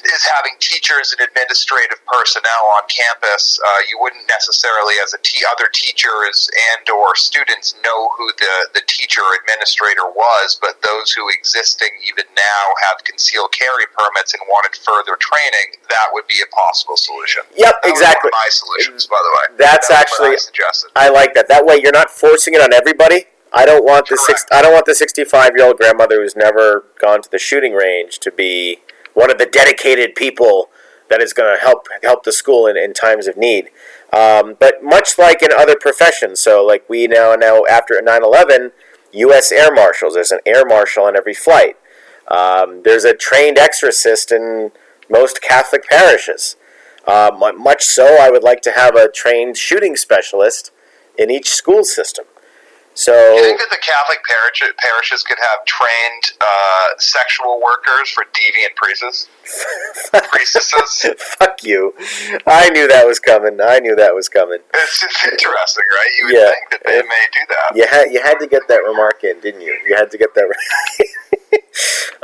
[0.05, 3.59] is having teachers and administrative personnel on campus.
[3.59, 8.55] Uh, you wouldn't necessarily, as a t- other teachers and or students, know who the
[8.75, 14.33] the teacher or administrator was, but those who existing even now have concealed carry permits
[14.33, 17.43] and wanted further training, that would be a possible solution.
[17.55, 18.31] Yep, That was one of exactly.
[18.33, 19.45] my solutions, by the way.
[19.57, 20.91] That's That was what actually- I suggested.
[20.95, 21.47] I like that.
[21.47, 23.25] That way, you're not forcing it on everybody.
[23.53, 24.45] I don't want the six.
[24.51, 28.19] I don't want the 65 year old grandmother who's never gone to the shooting range
[28.19, 28.79] to be
[29.13, 30.69] one of the dedicated people
[31.09, 33.69] that is going to help help the school in, in times of need.
[34.13, 38.71] Um, but much like in other professions, so like we now now after 9/11,
[39.13, 39.51] U.S.
[39.51, 40.13] Air Marshals.
[40.13, 41.75] There's an air marshal on every flight.
[42.29, 44.71] Um, there's a trained exorcist in
[45.09, 46.55] most Catholic parishes.
[47.07, 50.71] Uh, much so, I would like to have a trained shooting specialist
[51.17, 52.25] in each school system.
[52.93, 58.25] Do you think that the Catholic parish, parishes could have trained uh, sexual workers for
[58.25, 59.29] deviant priests?
[60.29, 61.15] Priestesses?
[61.39, 61.93] fuck you.
[62.45, 63.59] I knew that was coming.
[63.63, 64.59] I knew that was coming.
[64.73, 66.09] It's, it's interesting, right?
[66.19, 66.51] You would Yeah.
[66.51, 67.75] think that they may do that.
[67.77, 69.79] You had you had to get that remark in, didn't you?
[69.87, 70.43] You had to get that.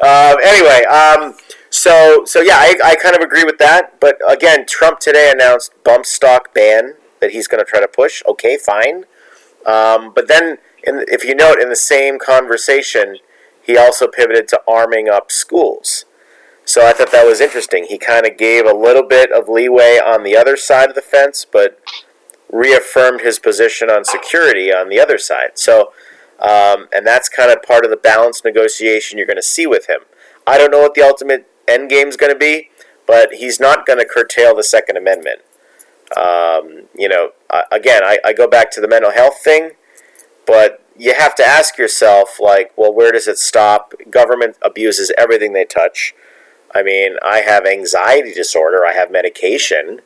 [0.04, 1.34] um, anyway, um,
[1.88, 4.00] so so yeah, I, I kind of agree with that.
[4.00, 8.22] But again, Trump today announced bump stock ban that he's going to try to push.
[8.28, 9.06] Okay, fine.
[9.66, 13.18] Um, but then, in, if you note, in the same conversation,
[13.62, 16.06] he also pivoted to arming up schools.
[16.66, 17.86] So I thought that was interesting.
[17.88, 21.02] He kind of gave a little bit of leeway on the other side of the
[21.02, 21.80] fence, but
[22.52, 25.52] reaffirmed his position on security on the other side.
[25.56, 25.94] So,
[26.40, 29.88] um, and that's kind of part of the balanced negotiation you're going to see with
[29.88, 30.02] him.
[30.46, 32.70] I don't know what the ultimate end game is going to be,
[33.06, 35.42] but he's not going to curtail the Second Amendment.
[36.16, 37.32] Um, you know,
[37.72, 39.72] again, I, I go back to the mental health thing,
[40.46, 43.94] but you have to ask yourself, like, well, where does it stop?
[44.10, 46.16] Government abuses everything they touch.
[46.74, 48.86] I mean, I have anxiety disorder.
[48.86, 50.02] I have medication.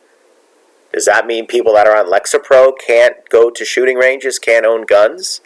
[0.91, 4.85] Does that mean people that are on Lexapro can't go to shooting ranges, can't own
[4.85, 5.41] guns?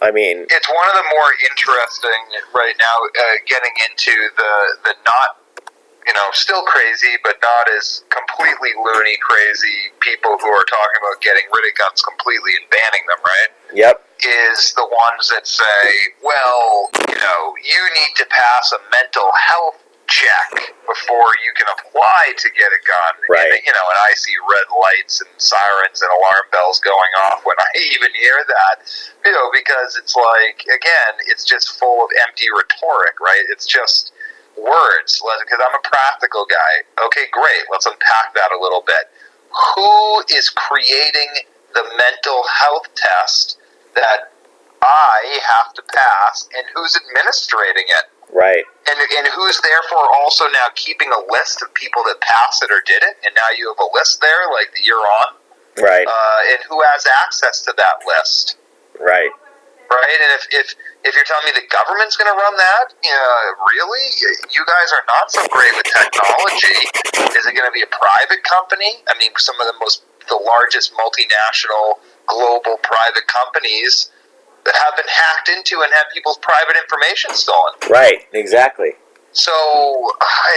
[0.00, 2.20] I mean, It's one of the more interesting
[2.54, 5.38] right now, uh, getting into the the not,
[6.06, 11.22] you know, still crazy, but not as completely loony crazy people who are talking about
[11.22, 13.50] getting rid of guns completely and banning them, right?
[13.74, 15.82] yep, is the ones that say,
[16.22, 22.34] well, you know, you need to pass a mental health check before you can apply
[22.36, 23.14] to get a gun.
[23.30, 23.52] Right.
[23.52, 27.42] And, you know, and I see red lights and sirens and alarm bells going off
[27.46, 28.82] when I even hear that,
[29.24, 33.46] you know, because it's like, again, it's just full of empty rhetoric, right?
[33.50, 34.12] It's just
[34.56, 35.22] words.
[35.22, 36.74] Because I'm a practical guy.
[37.06, 37.64] Okay, great.
[37.70, 39.10] Let's unpack that a little bit.
[39.76, 43.58] Who is creating the mental health test
[43.94, 44.32] that
[44.82, 48.11] I have to pass, and who's administrating it?
[48.32, 52.70] Right, And, and who's therefore also now keeping a list of people that passed it
[52.70, 55.30] or did it, and now you have a list there, like that you're on,
[55.78, 58.56] right, uh, and who has access to that list,
[58.98, 59.30] right.
[59.90, 60.18] right?
[60.24, 60.66] And if if,
[61.04, 63.30] if you're telling me the government's going to run that, you know,
[63.70, 64.06] really,
[64.50, 66.78] you guys are not so great with technology.
[67.36, 69.02] Is it going to be a private company?
[69.08, 74.10] I mean, some of the most the largest multinational global private companies
[74.66, 77.74] have been hacked into and have people's private information stolen.
[77.90, 78.94] Right, exactly.
[79.32, 79.52] So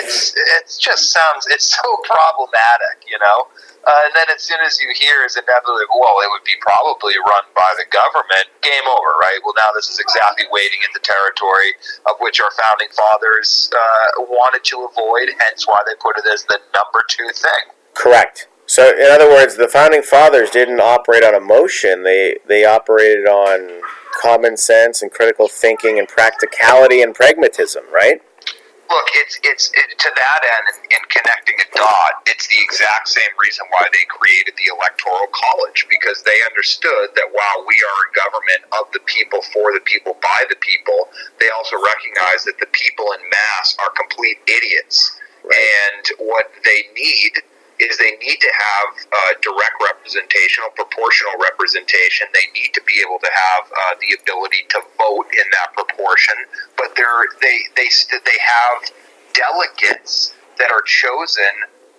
[0.04, 3.48] it's it just sounds it's so problematic, you know.
[3.86, 7.14] Uh, and then as soon as you hear is inevitably, well, it would be probably
[7.22, 8.50] run by the government.
[8.66, 9.38] Game over, right?
[9.46, 11.78] Well, now this is exactly wading into territory
[12.10, 15.32] of which our founding fathers uh, wanted to avoid.
[15.40, 17.72] Hence, why they put it as the number two thing.
[17.94, 18.50] Correct.
[18.68, 22.04] So, in other words, the founding fathers didn't operate on emotion.
[22.04, 23.82] They they operated on
[24.22, 28.22] common sense and critical thinking and practicality and pragmatism, right?
[28.90, 33.10] look, it's it's it, to that end, in, in connecting a dot, it's the exact
[33.10, 38.00] same reason why they created the electoral college because they understood that while we are
[38.08, 41.10] a government of the people, for the people, by the people,
[41.42, 45.58] they also recognize that the people in mass are complete idiots, right.
[45.58, 47.34] and what they need
[47.80, 52.28] is they need to have uh, direct representation or proportional representation.
[52.34, 56.36] They need to be able to have uh, the ability to vote in that proportion,
[56.78, 58.78] but they're, they they they have
[59.36, 61.52] delegates that are chosen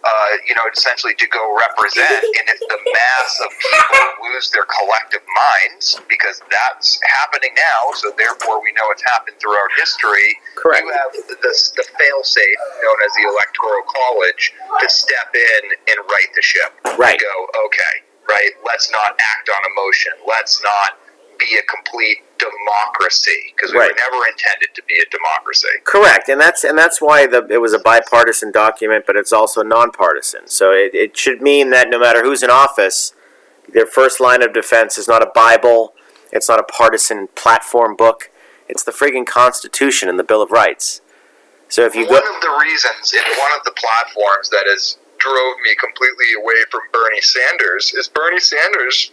[0.06, 2.22] uh, you know, essentially to go represent.
[2.22, 8.14] And if the mass of people lose their collective minds, because that's happening now, so
[8.14, 10.38] therefore we know it's happened throughout history.
[10.54, 10.86] Correct.
[10.86, 16.30] You have the, the fail-safe known as the Electoral College to step in and right
[16.38, 16.70] the ship.
[16.98, 17.18] Right.
[17.18, 17.34] go,
[17.66, 17.94] okay,
[18.28, 20.12] right, let's not act on emotion.
[20.26, 20.98] Let's not
[21.38, 23.90] be a complete democracy because we right.
[23.90, 25.68] were never intended to be a democracy.
[25.84, 29.62] Correct, and that's and that's why the, it was a bipartisan document, but it's also
[29.62, 30.46] nonpartisan.
[30.46, 33.14] So it, it should mean that no matter who's in office,
[33.72, 35.94] their first line of defense is not a Bible,
[36.32, 38.30] it's not a partisan platform book,
[38.68, 41.00] it's the frigging Constitution and the Bill of Rights.
[41.68, 44.98] So if you one go- of the reasons in one of the platforms that has
[45.18, 49.12] drove me completely away from Bernie Sanders is Bernie Sanders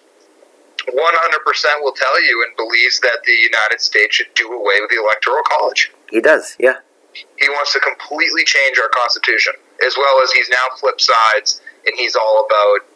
[0.90, 5.00] 100% will tell you and believes that the United States should do away with the
[5.00, 5.92] Electoral College.
[6.10, 6.84] He does, yeah.
[7.14, 9.54] He wants to completely change our Constitution,
[9.86, 12.88] as well as he's now flipped sides and he's all about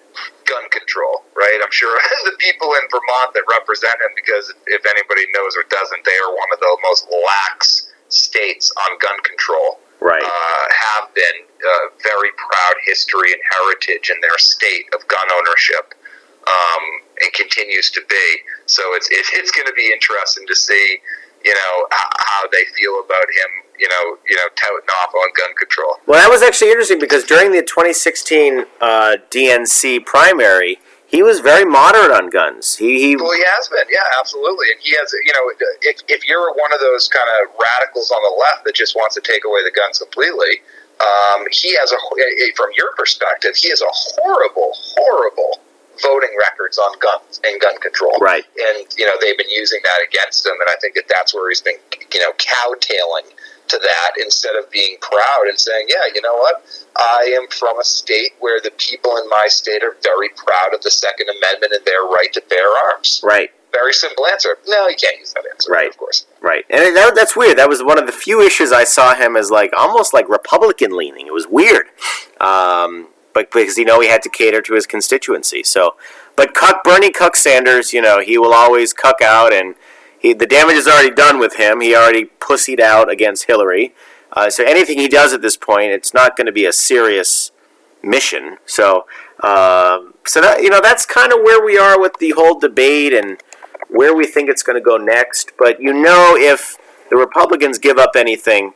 [0.45, 1.59] gun control, right?
[1.61, 1.93] I'm sure
[2.25, 6.31] the people in Vermont that represent him, because if anybody knows or doesn't, they are
[6.33, 9.79] one of the most lax states on gun control.
[9.99, 10.21] Right.
[10.21, 15.97] Uh, have been uh, very proud history and heritage in their state of gun ownership
[16.45, 16.83] um,
[17.21, 18.25] and continues to be.
[18.65, 20.99] So it's it, it's going to be interesting to see,
[21.43, 23.49] you know, how they feel about him.
[23.79, 25.97] You know, you know, touting off on gun control.
[26.07, 31.63] Well, that was actually interesting because during the 2016 uh, DNC primary, he was very
[31.63, 32.75] moderate on guns.
[32.75, 34.65] He, he well, he has been, yeah, absolutely.
[34.73, 35.45] And he has, you know,
[35.81, 39.13] if, if you're one of those kind of radicals on the left that just wants
[39.13, 40.59] to take away the guns completely,
[40.99, 41.97] um, he has a,
[42.57, 45.61] from your perspective, he has a horrible, horrible
[46.01, 48.15] voting records on guns and gun control.
[48.19, 48.43] Right.
[48.57, 50.53] And, you know, they've been using that against him.
[50.59, 51.77] And I think that that's where he's been,
[52.13, 53.25] you know, cowtailing
[53.67, 56.63] to that instead of being proud and saying, yeah, you know what?
[56.95, 60.81] I am from a state where the people in my state are very proud of
[60.81, 63.21] the Second Amendment and their right to bear arms.
[63.23, 63.51] Right.
[63.73, 64.57] Very simple answer.
[64.67, 65.71] No, you can't use that answer.
[65.71, 65.89] Right.
[65.89, 66.25] Of course.
[66.41, 66.65] Right.
[66.69, 67.57] And that, that's weird.
[67.57, 70.95] That was one of the few issues I saw him as like almost like Republican
[70.95, 71.27] leaning.
[71.27, 71.87] It was weird.
[72.39, 75.61] Um, but because you know he had to cater to his constituency.
[75.61, 75.95] So,
[76.35, 79.75] but Cuck Bernie Cuck Sanders, you know, he will always cuck out, and
[80.19, 81.79] he the damage is already done with him.
[81.81, 83.93] He already pussied out against Hillary.
[84.33, 87.51] Uh, so anything he does at this point, it's not going to be a serious
[88.01, 88.57] mission.
[88.65, 89.05] So,
[89.43, 93.13] um, so that you know, that's kind of where we are with the whole debate
[93.13, 93.37] and
[93.89, 95.51] where we think it's going to go next.
[95.59, 96.75] But you know, if
[97.11, 98.73] the Republicans give up anything,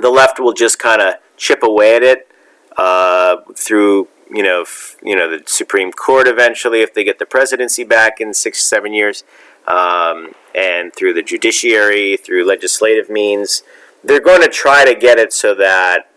[0.00, 2.30] the left will just kind of chip away at it
[2.76, 7.26] uh, through you know f- you know the Supreme Court eventually if they get the
[7.26, 9.24] presidency back in six seven years,
[9.66, 13.62] um, and through the judiciary through legislative means,
[14.02, 16.10] they're going to try to get it so that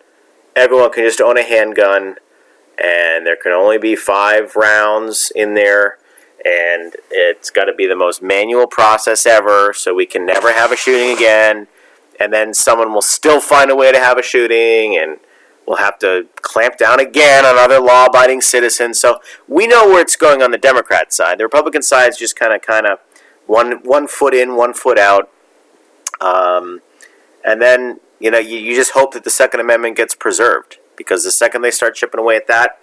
[0.56, 2.16] everyone can just own a handgun,
[2.78, 5.98] and there can only be five rounds in there.
[6.46, 10.72] And it's got to be the most manual process ever, so we can never have
[10.72, 11.68] a shooting again.
[12.20, 15.20] And then someone will still find a way to have a shooting, and
[15.68, 19.00] We'll have to clamp down again on other law-abiding citizens.
[19.00, 21.40] So we know where it's going on the Democrat side.
[21.40, 23.00] The Republican side is just kind of, kind of
[23.48, 25.30] one one foot in, one foot out.
[26.22, 26.82] Um,
[27.44, 31.24] and then you know you, you just hope that the Second Amendment gets preserved because
[31.24, 32.80] the second they start chipping away at that,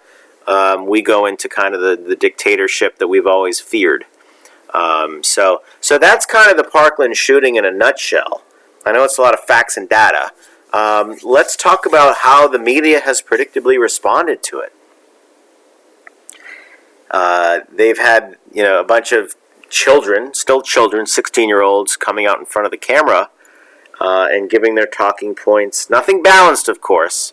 [0.47, 4.05] um, we go into kind of the, the dictatorship that we've always feared.
[4.73, 8.43] Um, so so that's kind of the Parkland shooting in a nutshell.
[8.85, 10.31] I know it's a lot of facts and data,
[10.75, 14.73] um, let's talk about how the media has predictably responded to it.
[17.09, 19.35] Uh, they've had you know a bunch of
[19.69, 23.29] children, still children, 16 year olds, coming out in front of the camera
[24.01, 25.89] uh, and giving their talking points.
[25.89, 27.31] Nothing balanced, of course.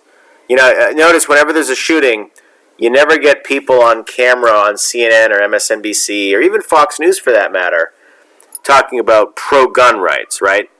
[0.48, 2.30] You know, uh, notice whenever there's a shooting,
[2.78, 7.32] you never get people on camera on CNN or MSNBC or even Fox News for
[7.32, 7.92] that matter
[8.62, 10.70] talking about pro gun rights, right?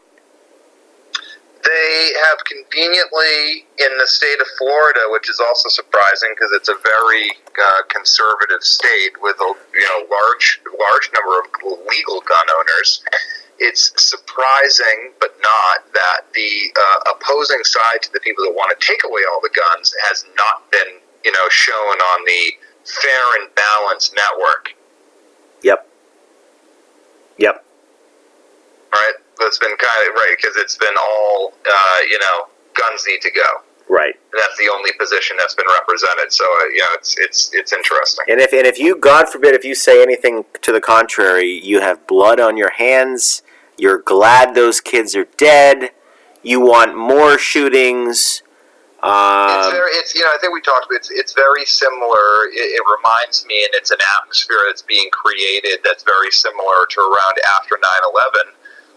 [1.64, 6.74] They have conveniently in the state of Florida, which is also surprising because it's a
[6.82, 11.46] very uh, conservative state with a you know large large number of
[11.86, 13.04] legal gun owners,
[13.62, 18.86] it's surprising but not that the uh, opposing side to the people that want to
[18.86, 22.52] take away all the guns has not been, you know, shown on the
[22.84, 24.74] fair and balanced network.
[25.62, 25.88] Yep.
[27.38, 27.64] Yep.
[28.92, 29.12] Right.
[29.42, 33.30] That's been kind of right because it's been all, uh, you know, guns need to
[33.30, 33.62] go.
[33.88, 34.14] Right.
[34.14, 36.32] And that's the only position that's been represented.
[36.32, 38.24] So uh, yeah, it's it's it's interesting.
[38.28, 41.80] And if and if you, God forbid, if you say anything to the contrary, you
[41.80, 43.42] have blood on your hands.
[43.78, 45.90] You're glad those kids are dead.
[46.42, 48.42] You want more shootings.
[49.02, 52.48] it's Um, very, it's you know, I think we talked about it's it's very similar.
[52.54, 57.00] It, it reminds me, and it's an atmosphere that's being created that's very similar to
[57.00, 58.52] around after 9-11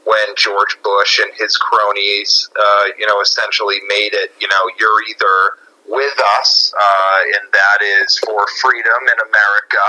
[0.05, 4.31] when George Bush and his cronies, uh, you know, essentially made it.
[4.39, 9.85] You know, you're either with us, uh, and that is for freedom in America,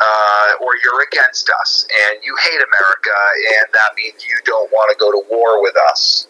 [0.00, 3.16] uh, or you're against us, and you hate America,
[3.60, 6.28] and that means you don't want to go to war with us.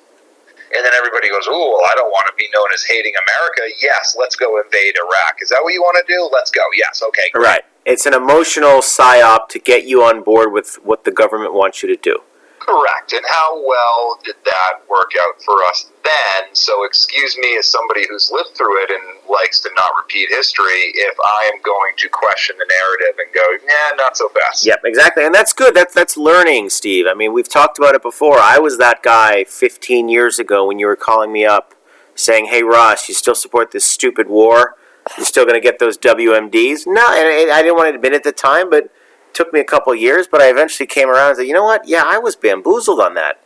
[0.75, 3.75] And then everybody goes, "Ooh, well, I don't want to be known as hating America."
[3.81, 5.43] Yes, let's go invade Iraq.
[5.43, 6.31] Is that what you want to do?
[6.33, 6.63] Let's go.
[6.75, 7.31] Yes, okay.
[7.33, 7.47] great.
[7.47, 7.65] right.
[7.85, 11.89] It's an emotional psyop to get you on board with what the government wants you
[11.89, 12.23] to do.
[12.63, 13.13] Correct.
[13.13, 16.55] And how well did that work out for us then?
[16.55, 20.93] So, excuse me, as somebody who's lived through it and likes to not repeat history,
[20.95, 24.83] if I am going to question the narrative and go, "Yeah, not so fast." Yep,
[24.85, 25.75] exactly, and that's good.
[25.75, 27.07] That's that's learning, Steve.
[27.09, 28.39] I mean, we've talked about it before.
[28.39, 31.75] I was that guy 15 years ago when you were calling me up,
[32.15, 34.77] saying, "Hey, Ross, you still support this stupid war?
[35.19, 38.17] You still going to get those WMDs?" No, and I didn't want to admit it
[38.17, 38.89] at the time, but
[39.35, 40.27] took me a couple years.
[40.27, 41.87] But I eventually came around and said, "You know what?
[41.89, 43.41] Yeah, I was bamboozled on that.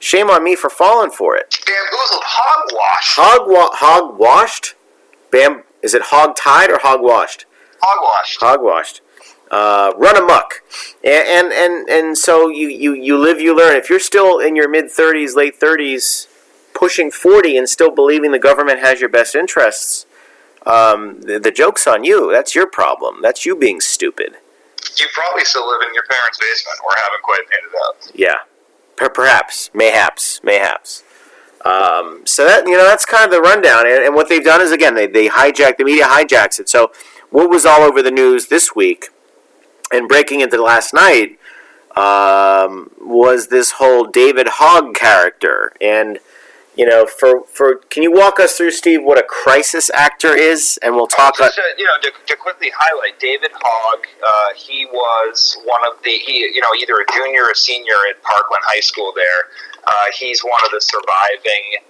[0.00, 1.58] Shame on me for falling for it.
[1.66, 3.16] Bamboozled hogwash.
[3.16, 4.74] Hog wa- hog washed,
[5.30, 5.64] bam.
[5.82, 7.46] Is it hog tied or hog washed?
[7.80, 8.38] Hogwash.
[8.38, 9.00] hogwashed,
[9.50, 10.62] uh, run amok,
[11.04, 13.76] and, and and and so you you you live, you learn.
[13.76, 16.26] If you're still in your mid thirties, late thirties,
[16.74, 20.06] pushing forty, and still believing the government has your best interests,
[20.66, 22.30] um, the, the joke's on you.
[22.32, 23.16] That's your problem.
[23.22, 24.36] That's you being stupid.
[25.00, 28.12] You probably still live in your parents' basement or haven't quite made it out.
[28.14, 28.38] Yeah,
[28.96, 31.04] per- perhaps, mayhaps, mayhaps.
[31.64, 34.60] Um, so that you know that's kind of the rundown, and, and what they've done
[34.60, 36.68] is again they they hijack the media hijacks it.
[36.68, 36.92] So
[37.30, 39.08] what was all over the news this week,
[39.92, 41.38] and breaking into last night,
[41.96, 46.18] um, was this whole David Hogg character, and
[46.78, 50.78] you know for for can you walk us through Steve what a crisis actor is,
[50.82, 51.36] and we'll talk.
[51.36, 56.02] Just to, you know, to, to quickly highlight, David Hogg, uh, he was one of
[56.02, 59.50] the, he, you know, either a junior or senior at Parkland High School there.
[59.86, 61.82] Uh, he's one of the surviving,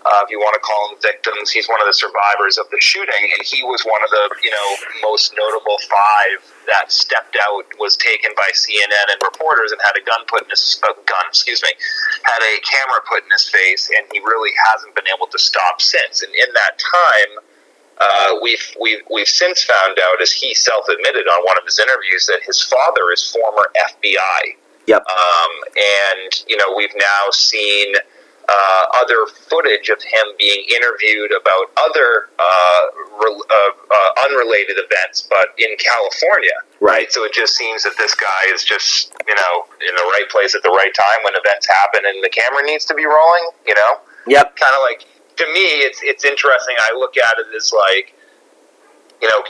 [0.00, 2.80] uh, if you want to call him victims, he's one of the survivors of the
[2.80, 4.68] shooting, and he was one of the, you know,
[5.04, 6.40] most notable five
[6.72, 10.50] that stepped out, was taken by CNN and reporters, and had a gun put in
[10.50, 11.68] his uh, gun, excuse me,
[12.24, 15.84] had a camera put in his face, and he really hasn't been able to stop
[15.84, 16.24] since.
[16.24, 17.32] And in that time,
[18.00, 21.76] uh, we've, we've, we've since found out, as he self admitted on one of his
[21.76, 24.56] interviews, that his father is former FBI.
[24.86, 25.04] Yep.
[25.04, 27.94] Um, and, you know, we've now seen
[28.50, 32.82] uh, other footage of him being interviewed about other uh,
[33.22, 36.58] re- uh, uh, unrelated events, but in California.
[36.80, 37.12] Right.
[37.12, 39.54] So it just seems that this guy is just, you know,
[39.86, 42.84] in the right place at the right time when events happen and the camera needs
[42.86, 44.02] to be rolling, you know?
[44.26, 44.56] Yep.
[44.56, 45.06] kind of like
[45.40, 48.12] to me it's it's interesting i look at it as like
[49.22, 49.40] you know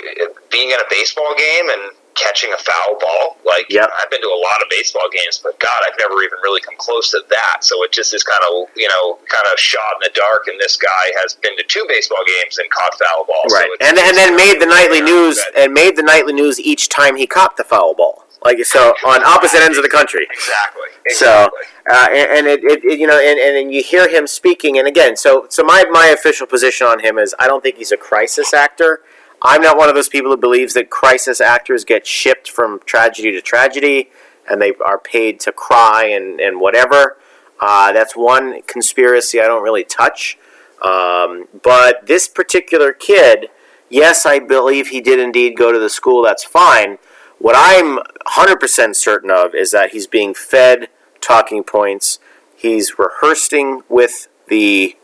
[0.51, 3.89] being at a baseball game and catching a foul ball like Yep.
[4.01, 6.75] i've been to a lot of baseball games but god i've never even really come
[6.77, 10.01] close to that so it just is kind of you know kind of shot in
[10.03, 13.53] the dark and this guy has been to two baseball games and caught foul balls
[13.53, 16.59] Right, so and and then made the nightly news but- and made the nightly news
[16.61, 18.25] each time he caught the foul ball.
[18.43, 20.27] Like so, on opposite ends of the country.
[20.33, 21.51] exactly So,
[21.91, 24.79] uh, and, and it, it, it- you know, and, and then you hear him speaking,
[24.79, 27.93] and again, so so my my official position on him is I don't think he's
[27.93, 29.03] a crisis actor.
[29.43, 33.33] I'm not one of those people who believes that crisis actors get shipped from tragedy
[33.33, 34.11] to tragedy,
[34.49, 37.17] and they are paid to cry and and whatever.
[37.61, 40.39] Uh, that's one conspiracy I don't really touch.
[40.83, 43.49] Um, but this particular kid,
[43.91, 46.23] yes, I believe he did indeed go to the school.
[46.23, 46.99] That's fine.
[47.39, 50.89] What I'm 100% certain of is that he's being fed
[51.21, 52.19] talking points.
[52.57, 54.97] He's rehearsing with the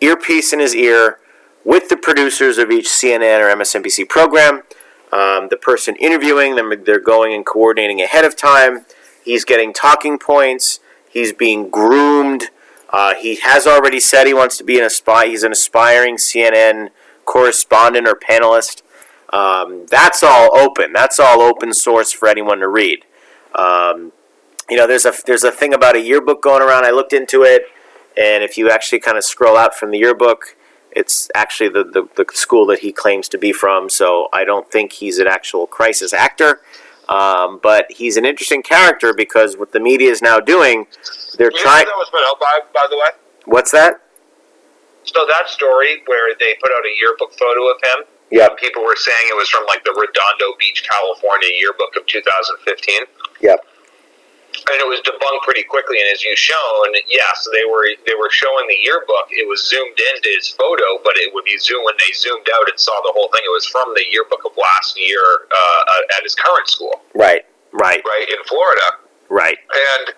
[0.00, 1.18] earpiece in his ear
[1.64, 4.62] with the producers of each CNN or MSNBC program.
[5.12, 8.86] Um, the person interviewing them, they're going and coordinating ahead of time.
[9.22, 10.80] He's getting talking points.
[11.08, 12.44] He's being groomed.
[12.88, 15.28] Uh, he has already said he wants to be an aspire.
[15.28, 16.90] He's an aspiring CNN
[17.24, 18.82] correspondent or panelist.
[19.32, 20.92] Um, that's all open.
[20.92, 23.04] That's all open source for anyone to read.
[23.54, 24.12] Um,
[24.68, 26.84] you know, there's a there's a thing about a yearbook going around.
[26.84, 27.62] I looked into it,
[28.16, 30.56] and if you actually kind of scroll out from the yearbook,
[30.94, 33.88] it's actually the, the, the school that he claims to be from.
[33.88, 36.60] So I don't think he's an actual crisis actor.
[37.08, 40.86] Um, but he's an interesting character because what the media is now doing,
[41.36, 41.84] they're trying.
[41.84, 43.10] that was put out by, by the way.
[43.44, 44.00] What's that?
[45.04, 48.04] So that story where they put out a yearbook photo of him.
[48.30, 48.48] Yeah.
[48.56, 53.00] People were saying it was from like the Redondo Beach, California yearbook of 2015.
[53.42, 53.66] Yep.
[54.54, 56.00] And it was debunked pretty quickly.
[56.00, 59.28] And as you shown, yes, they were they were showing the yearbook.
[59.30, 62.68] It was zoomed into his photo, but it would be zoomed when they zoomed out
[62.68, 63.42] and saw the whole thing.
[63.44, 67.42] It was from the yearbook of last year uh, at his current school, Right.
[67.72, 68.02] Right.
[68.04, 68.88] right in Florida.
[69.30, 69.56] Right.
[69.72, 70.12] And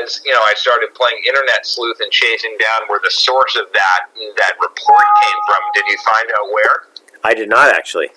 [0.00, 3.66] as you know, I started playing internet sleuth and chasing down where the source of
[3.72, 4.00] that
[4.38, 5.60] that report came from.
[5.74, 6.76] Did you find out where?
[7.24, 8.08] I did not actually.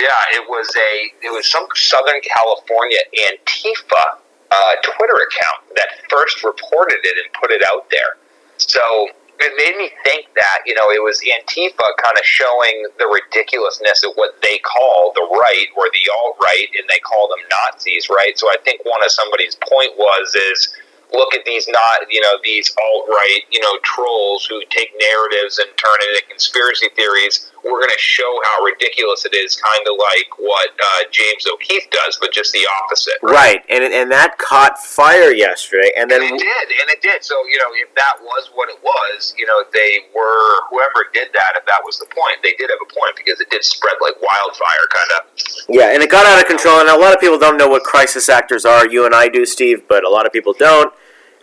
[0.00, 0.10] Yeah,
[0.40, 2.98] it was a it was some Southern California
[3.30, 4.18] Antifa
[4.54, 8.22] uh, Twitter account that first reported it and put it out there.
[8.56, 13.06] So it made me think that you know it was Antifa kind of showing the
[13.10, 17.42] ridiculousness of what they call the right or the alt right, and they call them
[17.50, 18.38] Nazis, right?
[18.38, 20.70] So I think one of somebody's point was is
[21.12, 25.58] look at these not you know these alt right you know trolls who take narratives
[25.58, 27.50] and turn it into conspiracy theories.
[27.64, 31.88] We're going to show how ridiculous it is, kind of like what uh, James O'Keefe
[31.90, 33.16] does, but just the opposite.
[33.22, 33.64] Right.
[33.68, 35.90] And and that caught fire yesterday.
[35.96, 37.24] And then And it did, and it did.
[37.24, 41.28] So you know, if that was what it was, you know, they were whoever did
[41.32, 41.56] that.
[41.56, 44.14] If that was the point, they did have a point because it did spread like
[44.20, 45.20] wildfire, kind of.
[45.68, 47.82] Yeah, and it got out of control, and a lot of people don't know what
[47.82, 48.86] crisis actors are.
[48.88, 50.92] You and I do, Steve, but a lot of people don't.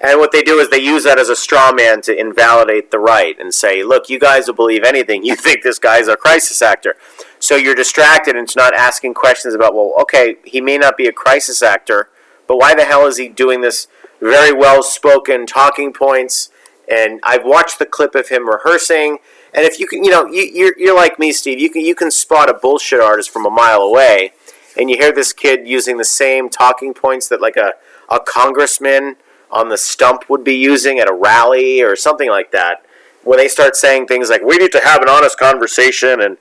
[0.04, 2.98] And what they do is they use that as a straw man to invalidate the
[2.98, 5.24] right and say, look, you guys will believe anything.
[5.24, 6.96] You think this guy's a crisis actor.
[7.40, 11.08] So you're distracted and it's not asking questions about, well, okay, he may not be
[11.08, 12.10] a crisis actor,
[12.48, 13.88] but why the hell is he doing this
[14.20, 16.50] very well spoken talking points?
[16.92, 19.20] And I've watched the clip of him rehearsing.
[19.54, 21.60] And if you can, you know, you, you're, you're like me, Steve.
[21.60, 24.34] You can you can spot a bullshit artist from a mile away,
[24.78, 27.74] and you hear this kid using the same talking points that like a,
[28.10, 29.16] a congressman
[29.52, 32.86] on the stump would be using at a rally or something like that.
[33.24, 36.38] When they start saying things like, we need to have an honest conversation and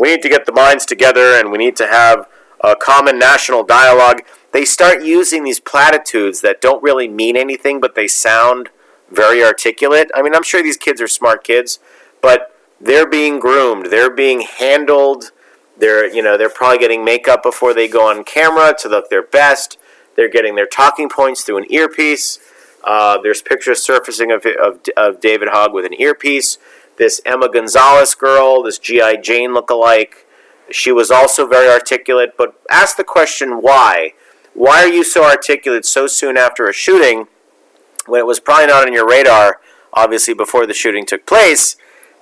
[0.00, 2.26] we need to get the minds together and we need to have
[2.60, 7.94] a common national dialogue, they start using these platitudes that don't really mean anything, but
[7.94, 8.70] they sound
[9.10, 10.10] very articulate.
[10.14, 11.78] I mean, I'm sure these kids are smart kids,
[12.20, 15.30] but they're being groomed, they're being handled.
[15.76, 19.24] They're, you know, they're probably getting makeup before they go on camera to look their
[19.24, 19.76] best.
[20.14, 22.38] They're getting their talking points through an earpiece.
[22.84, 26.58] Uh, there's pictures surfacing of, of, of David Hogg with an earpiece.
[26.96, 29.16] This Emma Gonzalez girl, this G.I.
[29.16, 30.24] Jane lookalike,
[30.70, 32.34] she was also very articulate.
[32.36, 34.12] But ask the question why?
[34.52, 37.26] Why are you so articulate so soon after a shooting
[38.06, 39.60] when it was probably not on your radar,
[39.92, 41.76] obviously, before the shooting took place?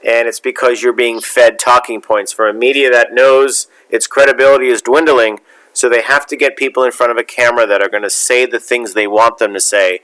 [0.05, 4.69] And it's because you're being fed talking points from a media that knows its credibility
[4.69, 5.41] is dwindling.
[5.73, 8.11] So they have to get people in front of a camera that are going to
[8.11, 10.01] say the things they want them to say.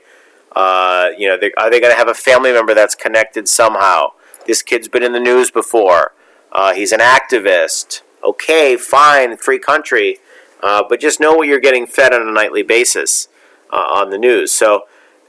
[0.55, 4.09] Uh, you know, they, are they going to have a family member that's connected somehow?
[4.45, 6.13] This kid's been in the news before.
[6.51, 8.01] Uh, he's an activist.
[8.23, 10.17] Okay, fine, free country.
[10.61, 13.27] Uh, but just know what you're getting fed on a nightly basis
[13.71, 14.51] uh, on the news.
[14.51, 14.83] So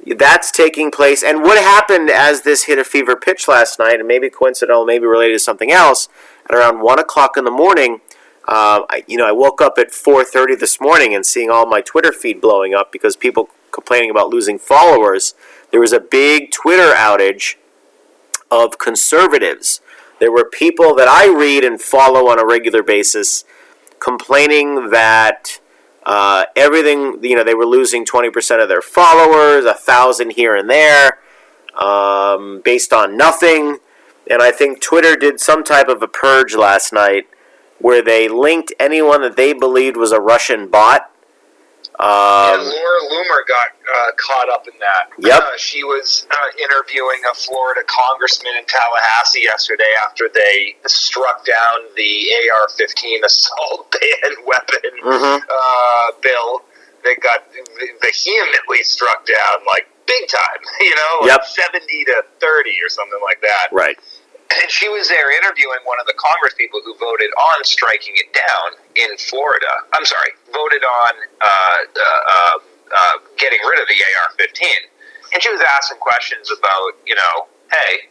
[0.06, 1.22] that's taking place.
[1.22, 5.06] And what happened as this hit a fever pitch last night, and maybe coincidental, maybe
[5.06, 6.08] related to something else,
[6.48, 8.00] at around 1 o'clock in the morning,
[8.48, 11.80] uh, I, you know, I woke up at 4:30 this morning and seeing all my
[11.80, 15.34] Twitter feed blowing up because people complaining about losing followers.
[15.70, 17.56] There was a big Twitter outage
[18.50, 19.80] of conservatives.
[20.18, 23.44] There were people that I read and follow on a regular basis
[24.00, 25.60] complaining that
[26.04, 30.68] uh, everything, you know, they were losing 20% of their followers, a thousand here and
[30.68, 31.18] there,
[31.78, 33.78] um, based on nothing.
[34.30, 37.26] And I think Twitter did some type of a purge last night
[37.78, 41.09] where they linked anyone that they believed was a Russian bot.
[42.00, 45.10] Yeah, Um, Laura Loomer got uh, caught up in that.
[45.18, 45.40] Yep.
[45.42, 51.84] Uh, she was uh, interviewing a Florida congressman in Tallahassee yesterday after they struck down
[51.96, 55.42] the AR-15 assault ban weapon Mhm.
[55.42, 56.62] uh, bill.
[57.04, 57.44] They got
[58.02, 60.60] vehemently struck down, like big time.
[60.80, 61.44] You know, like Yep.
[61.46, 63.68] seventy to thirty or something like that.
[63.72, 63.98] right.
[64.60, 68.32] And she was there interviewing one of the Congress people who voted on striking it
[68.34, 69.72] down in Florida.
[69.94, 72.58] I'm sorry, voted on uh, uh,
[72.90, 74.66] uh, getting rid of the AR-15.
[75.32, 78.10] And she was asking questions about, you know, hey,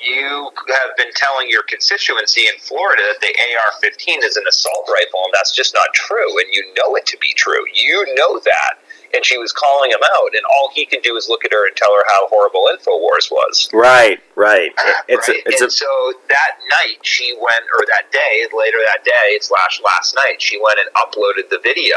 [0.00, 5.20] you have been telling your constituency in Florida that the AR-15 is an assault rifle,
[5.24, 7.64] and that's just not true, and you know it to be true.
[7.72, 8.74] You know that,
[9.14, 11.66] and she was calling him out, and all he could do is look at her
[11.66, 13.68] and tell her how horrible Infowars was.
[13.72, 14.72] Right, right.
[15.08, 15.38] It's right?
[15.38, 19.38] a, it's and a, so that night she went, or that day, later that day
[19.40, 21.96] slash last night, she went and uploaded the video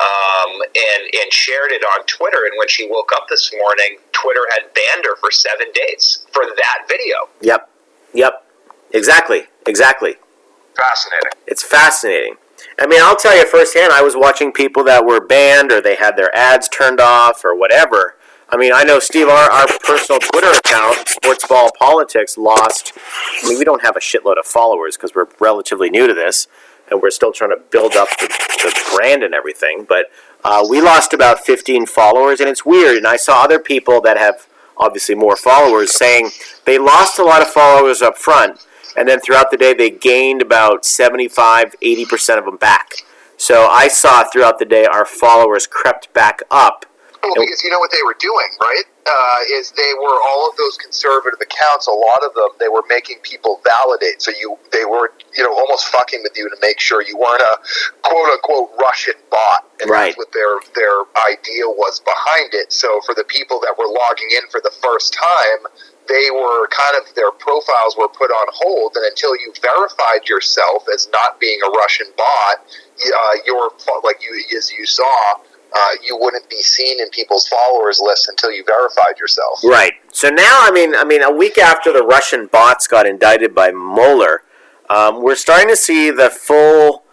[0.00, 2.38] um, and and shared it on Twitter.
[2.46, 6.44] And when she woke up this morning, Twitter had banned her for seven days for
[6.44, 7.28] that video.
[7.40, 7.70] yep,
[8.14, 8.44] yep.
[8.92, 10.16] Exactly, exactly.
[10.74, 11.32] Fascinating.
[11.46, 12.36] It's fascinating.
[12.78, 15.96] I mean, I'll tell you firsthand, I was watching people that were banned or they
[15.96, 18.16] had their ads turned off or whatever.
[18.50, 22.92] I mean, I know, Steve, our, our personal Twitter account, Sportsball Politics, lost.
[23.42, 26.46] I mean, we don't have a shitload of followers because we're relatively new to this
[26.90, 29.84] and we're still trying to build up the, the brand and everything.
[29.88, 30.06] But
[30.44, 32.96] uh, we lost about 15 followers, and it's weird.
[32.96, 34.46] And I saw other people that have
[34.76, 36.30] obviously more followers saying
[36.64, 38.64] they lost a lot of followers up front,
[38.96, 42.88] and then throughout the day they gained about 75, 80% of them back.
[43.36, 46.84] So I saw throughout the day our followers crept back up.
[47.22, 48.84] Well, because you know what they were doing, right?
[49.04, 51.86] Uh, is they were all of those conservative accounts.
[51.88, 54.22] A lot of them they were making people validate.
[54.22, 57.42] So you they were you know almost fucking with you to make sure you weren't
[57.42, 57.58] a
[58.02, 59.66] quote unquote Russian bot.
[59.80, 60.14] And Right.
[60.14, 62.72] that's what their their idea was behind it.
[62.72, 65.66] So for the people that were logging in for the first time,
[66.08, 70.84] they were kind of their profiles were put on hold, and until you verified yourself
[70.92, 72.56] as not being a Russian bot,
[73.06, 73.70] uh, your
[74.04, 75.34] like you as you saw.
[75.70, 79.60] Uh, you wouldn't be seen in people's followers list until you verified yourself.
[79.62, 79.92] Right.
[80.12, 83.70] So now, I mean, I mean, a week after the Russian bots got indicted by
[83.70, 84.44] Mueller,
[84.88, 87.04] um, we're starting to see the full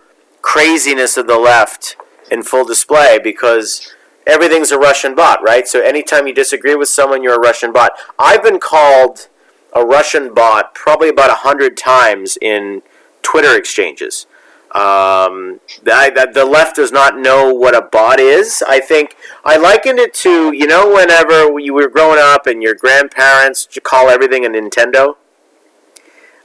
[0.41, 1.97] craziness of the left
[2.31, 3.94] in full display because
[4.27, 5.67] everything's a Russian bot, right?
[5.67, 7.91] So anytime you disagree with someone, you're a Russian bot.
[8.17, 9.27] I've been called
[9.73, 12.81] a Russian bot probably about a hundred times in
[13.21, 14.25] Twitter exchanges.
[14.71, 18.63] Um, the, the, the left does not know what a bot is.
[18.67, 19.15] I think
[19.45, 24.09] I likened it to you know whenever you were growing up and your grandparents call
[24.09, 25.15] everything a Nintendo.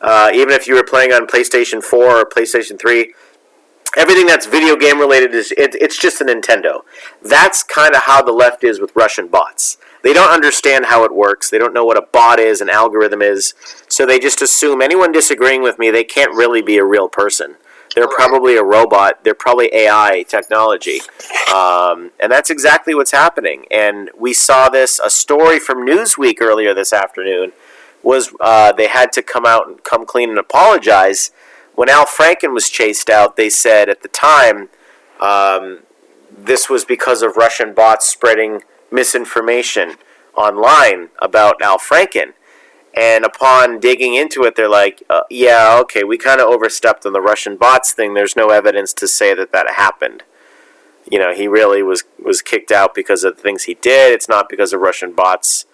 [0.00, 3.12] Uh, even if you were playing on PlayStation 4 or PlayStation 3,
[3.96, 6.82] everything that's video game related is it, it's just a Nintendo.
[7.22, 9.78] That's kind of how the left is with Russian bots.
[10.02, 11.50] They don't understand how it works.
[11.50, 13.54] They don't know what a bot is, an algorithm is.
[13.88, 17.56] So they just assume anyone disagreeing with me, they can't really be a real person.
[17.94, 18.14] They're Right.
[18.16, 19.24] probably a robot.
[19.24, 21.02] They're probably AI technology.
[21.52, 23.66] Um, and that's exactly what's happening.
[23.70, 27.52] And we saw this, a story from Newsweek earlier this afternoon
[28.02, 31.32] was uh, they had to come out and come clean and apologize.
[31.80, 34.68] When Al Franken was chased out, they said at the time
[35.18, 35.84] um,
[36.30, 39.94] this was because of Russian bots spreading misinformation
[40.34, 42.34] online about Al Franken.
[42.92, 47.14] And upon digging into it, they're like, uh, yeah, okay, we kind of overstepped on
[47.14, 48.12] the Russian bots thing.
[48.12, 50.22] There's no evidence to say that that happened.
[51.10, 54.12] You know, he really was, was kicked out because of the things he did.
[54.12, 55.64] It's not because of Russian bots,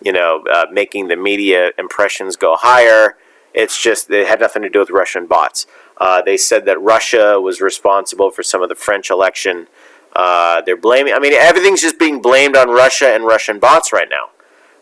[0.00, 3.16] you know, uh, making the media impressions go higher.
[3.56, 5.66] It's just, it had nothing to do with Russian bots.
[5.96, 9.66] Uh, they said that Russia was responsible for some of the French election.
[10.14, 14.08] Uh, they're blaming, I mean, everything's just being blamed on Russia and Russian bots right
[14.10, 14.30] now.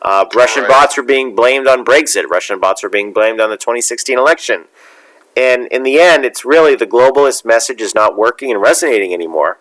[0.03, 0.71] Uh, Russian Right.
[0.71, 2.29] bots are being blamed on Brexit.
[2.29, 4.65] Russian bots are being blamed on the 2016 election.
[5.37, 9.59] And in the end, it's really the globalist message is not working and resonating anymore.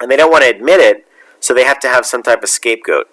[0.00, 1.06] And they don't want to admit it,
[1.40, 3.08] so they have to have some type of scapegoat.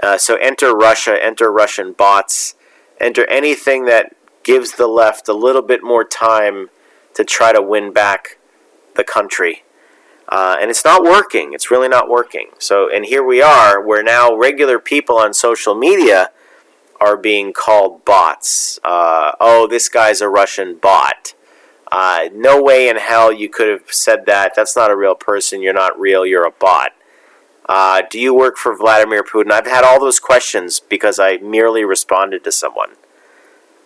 [0.00, 2.54] Uh, so enter Russia, enter Russian bots,
[3.00, 4.14] enter anything that
[4.48, 6.70] gives the left a little bit more time
[7.12, 8.38] to try to win back
[8.96, 9.62] the country.
[10.26, 11.52] Uh, and it's not working.
[11.52, 12.48] It's really not working.
[12.58, 16.30] So, and here we are, where now regular people on social media
[16.98, 18.80] are being called bots.
[18.82, 21.34] Uh, oh, this guy's a Russian bot.
[21.92, 24.54] Uh, no way in hell you could have said that.
[24.56, 25.60] That's not a real person.
[25.60, 26.24] You're not real.
[26.24, 26.92] You're a bot.
[27.68, 29.52] Uh, do you work for Vladimir Putin?
[29.52, 32.92] I've had all those questions because I merely responded to someone.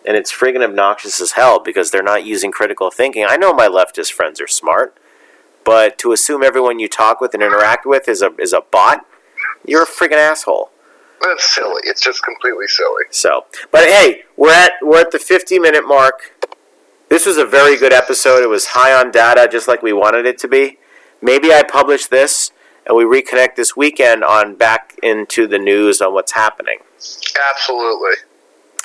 [0.05, 3.25] And it's friggin' obnoxious as hell because they're not using critical thinking.
[3.27, 4.97] I know my leftist friends are smart,
[5.63, 9.05] but to assume everyone you talk with and interact with is a is a bot,
[9.65, 10.71] you're a friggin' asshole.
[11.21, 11.81] That's silly.
[11.85, 13.05] It's just completely silly.
[13.11, 16.33] So, but hey, we're at we're at the 50 minute mark.
[17.09, 18.43] This was a very good episode.
[18.43, 20.79] It was high on data, just like we wanted it to be.
[21.21, 22.51] Maybe I publish this
[22.85, 26.79] and we reconnect this weekend on back into the news on what's happening.
[27.51, 28.15] Absolutely.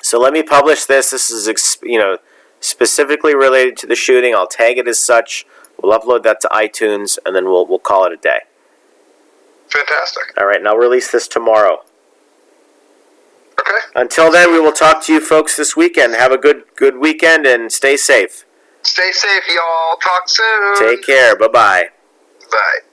[0.03, 1.11] So let me publish this.
[1.11, 2.19] This is you know
[2.61, 4.35] specifically related to the shooting.
[4.35, 5.47] I'll tag it as such.
[5.81, 8.41] We'll upload that to iTunes and then we'll we'll call it a day.
[9.69, 10.37] Fantastic.
[10.39, 11.83] All right, and I'll release this tomorrow.
[13.61, 13.69] Okay.
[13.69, 14.01] Okay.
[14.01, 16.15] Until then, we will talk to you folks this weekend.
[16.15, 18.45] Have a good good weekend and stay safe.
[18.83, 19.97] Stay safe, y'all.
[19.97, 20.79] Talk soon.
[20.79, 21.37] Take care.
[21.37, 21.89] Bye bye.
[22.51, 22.88] Bye.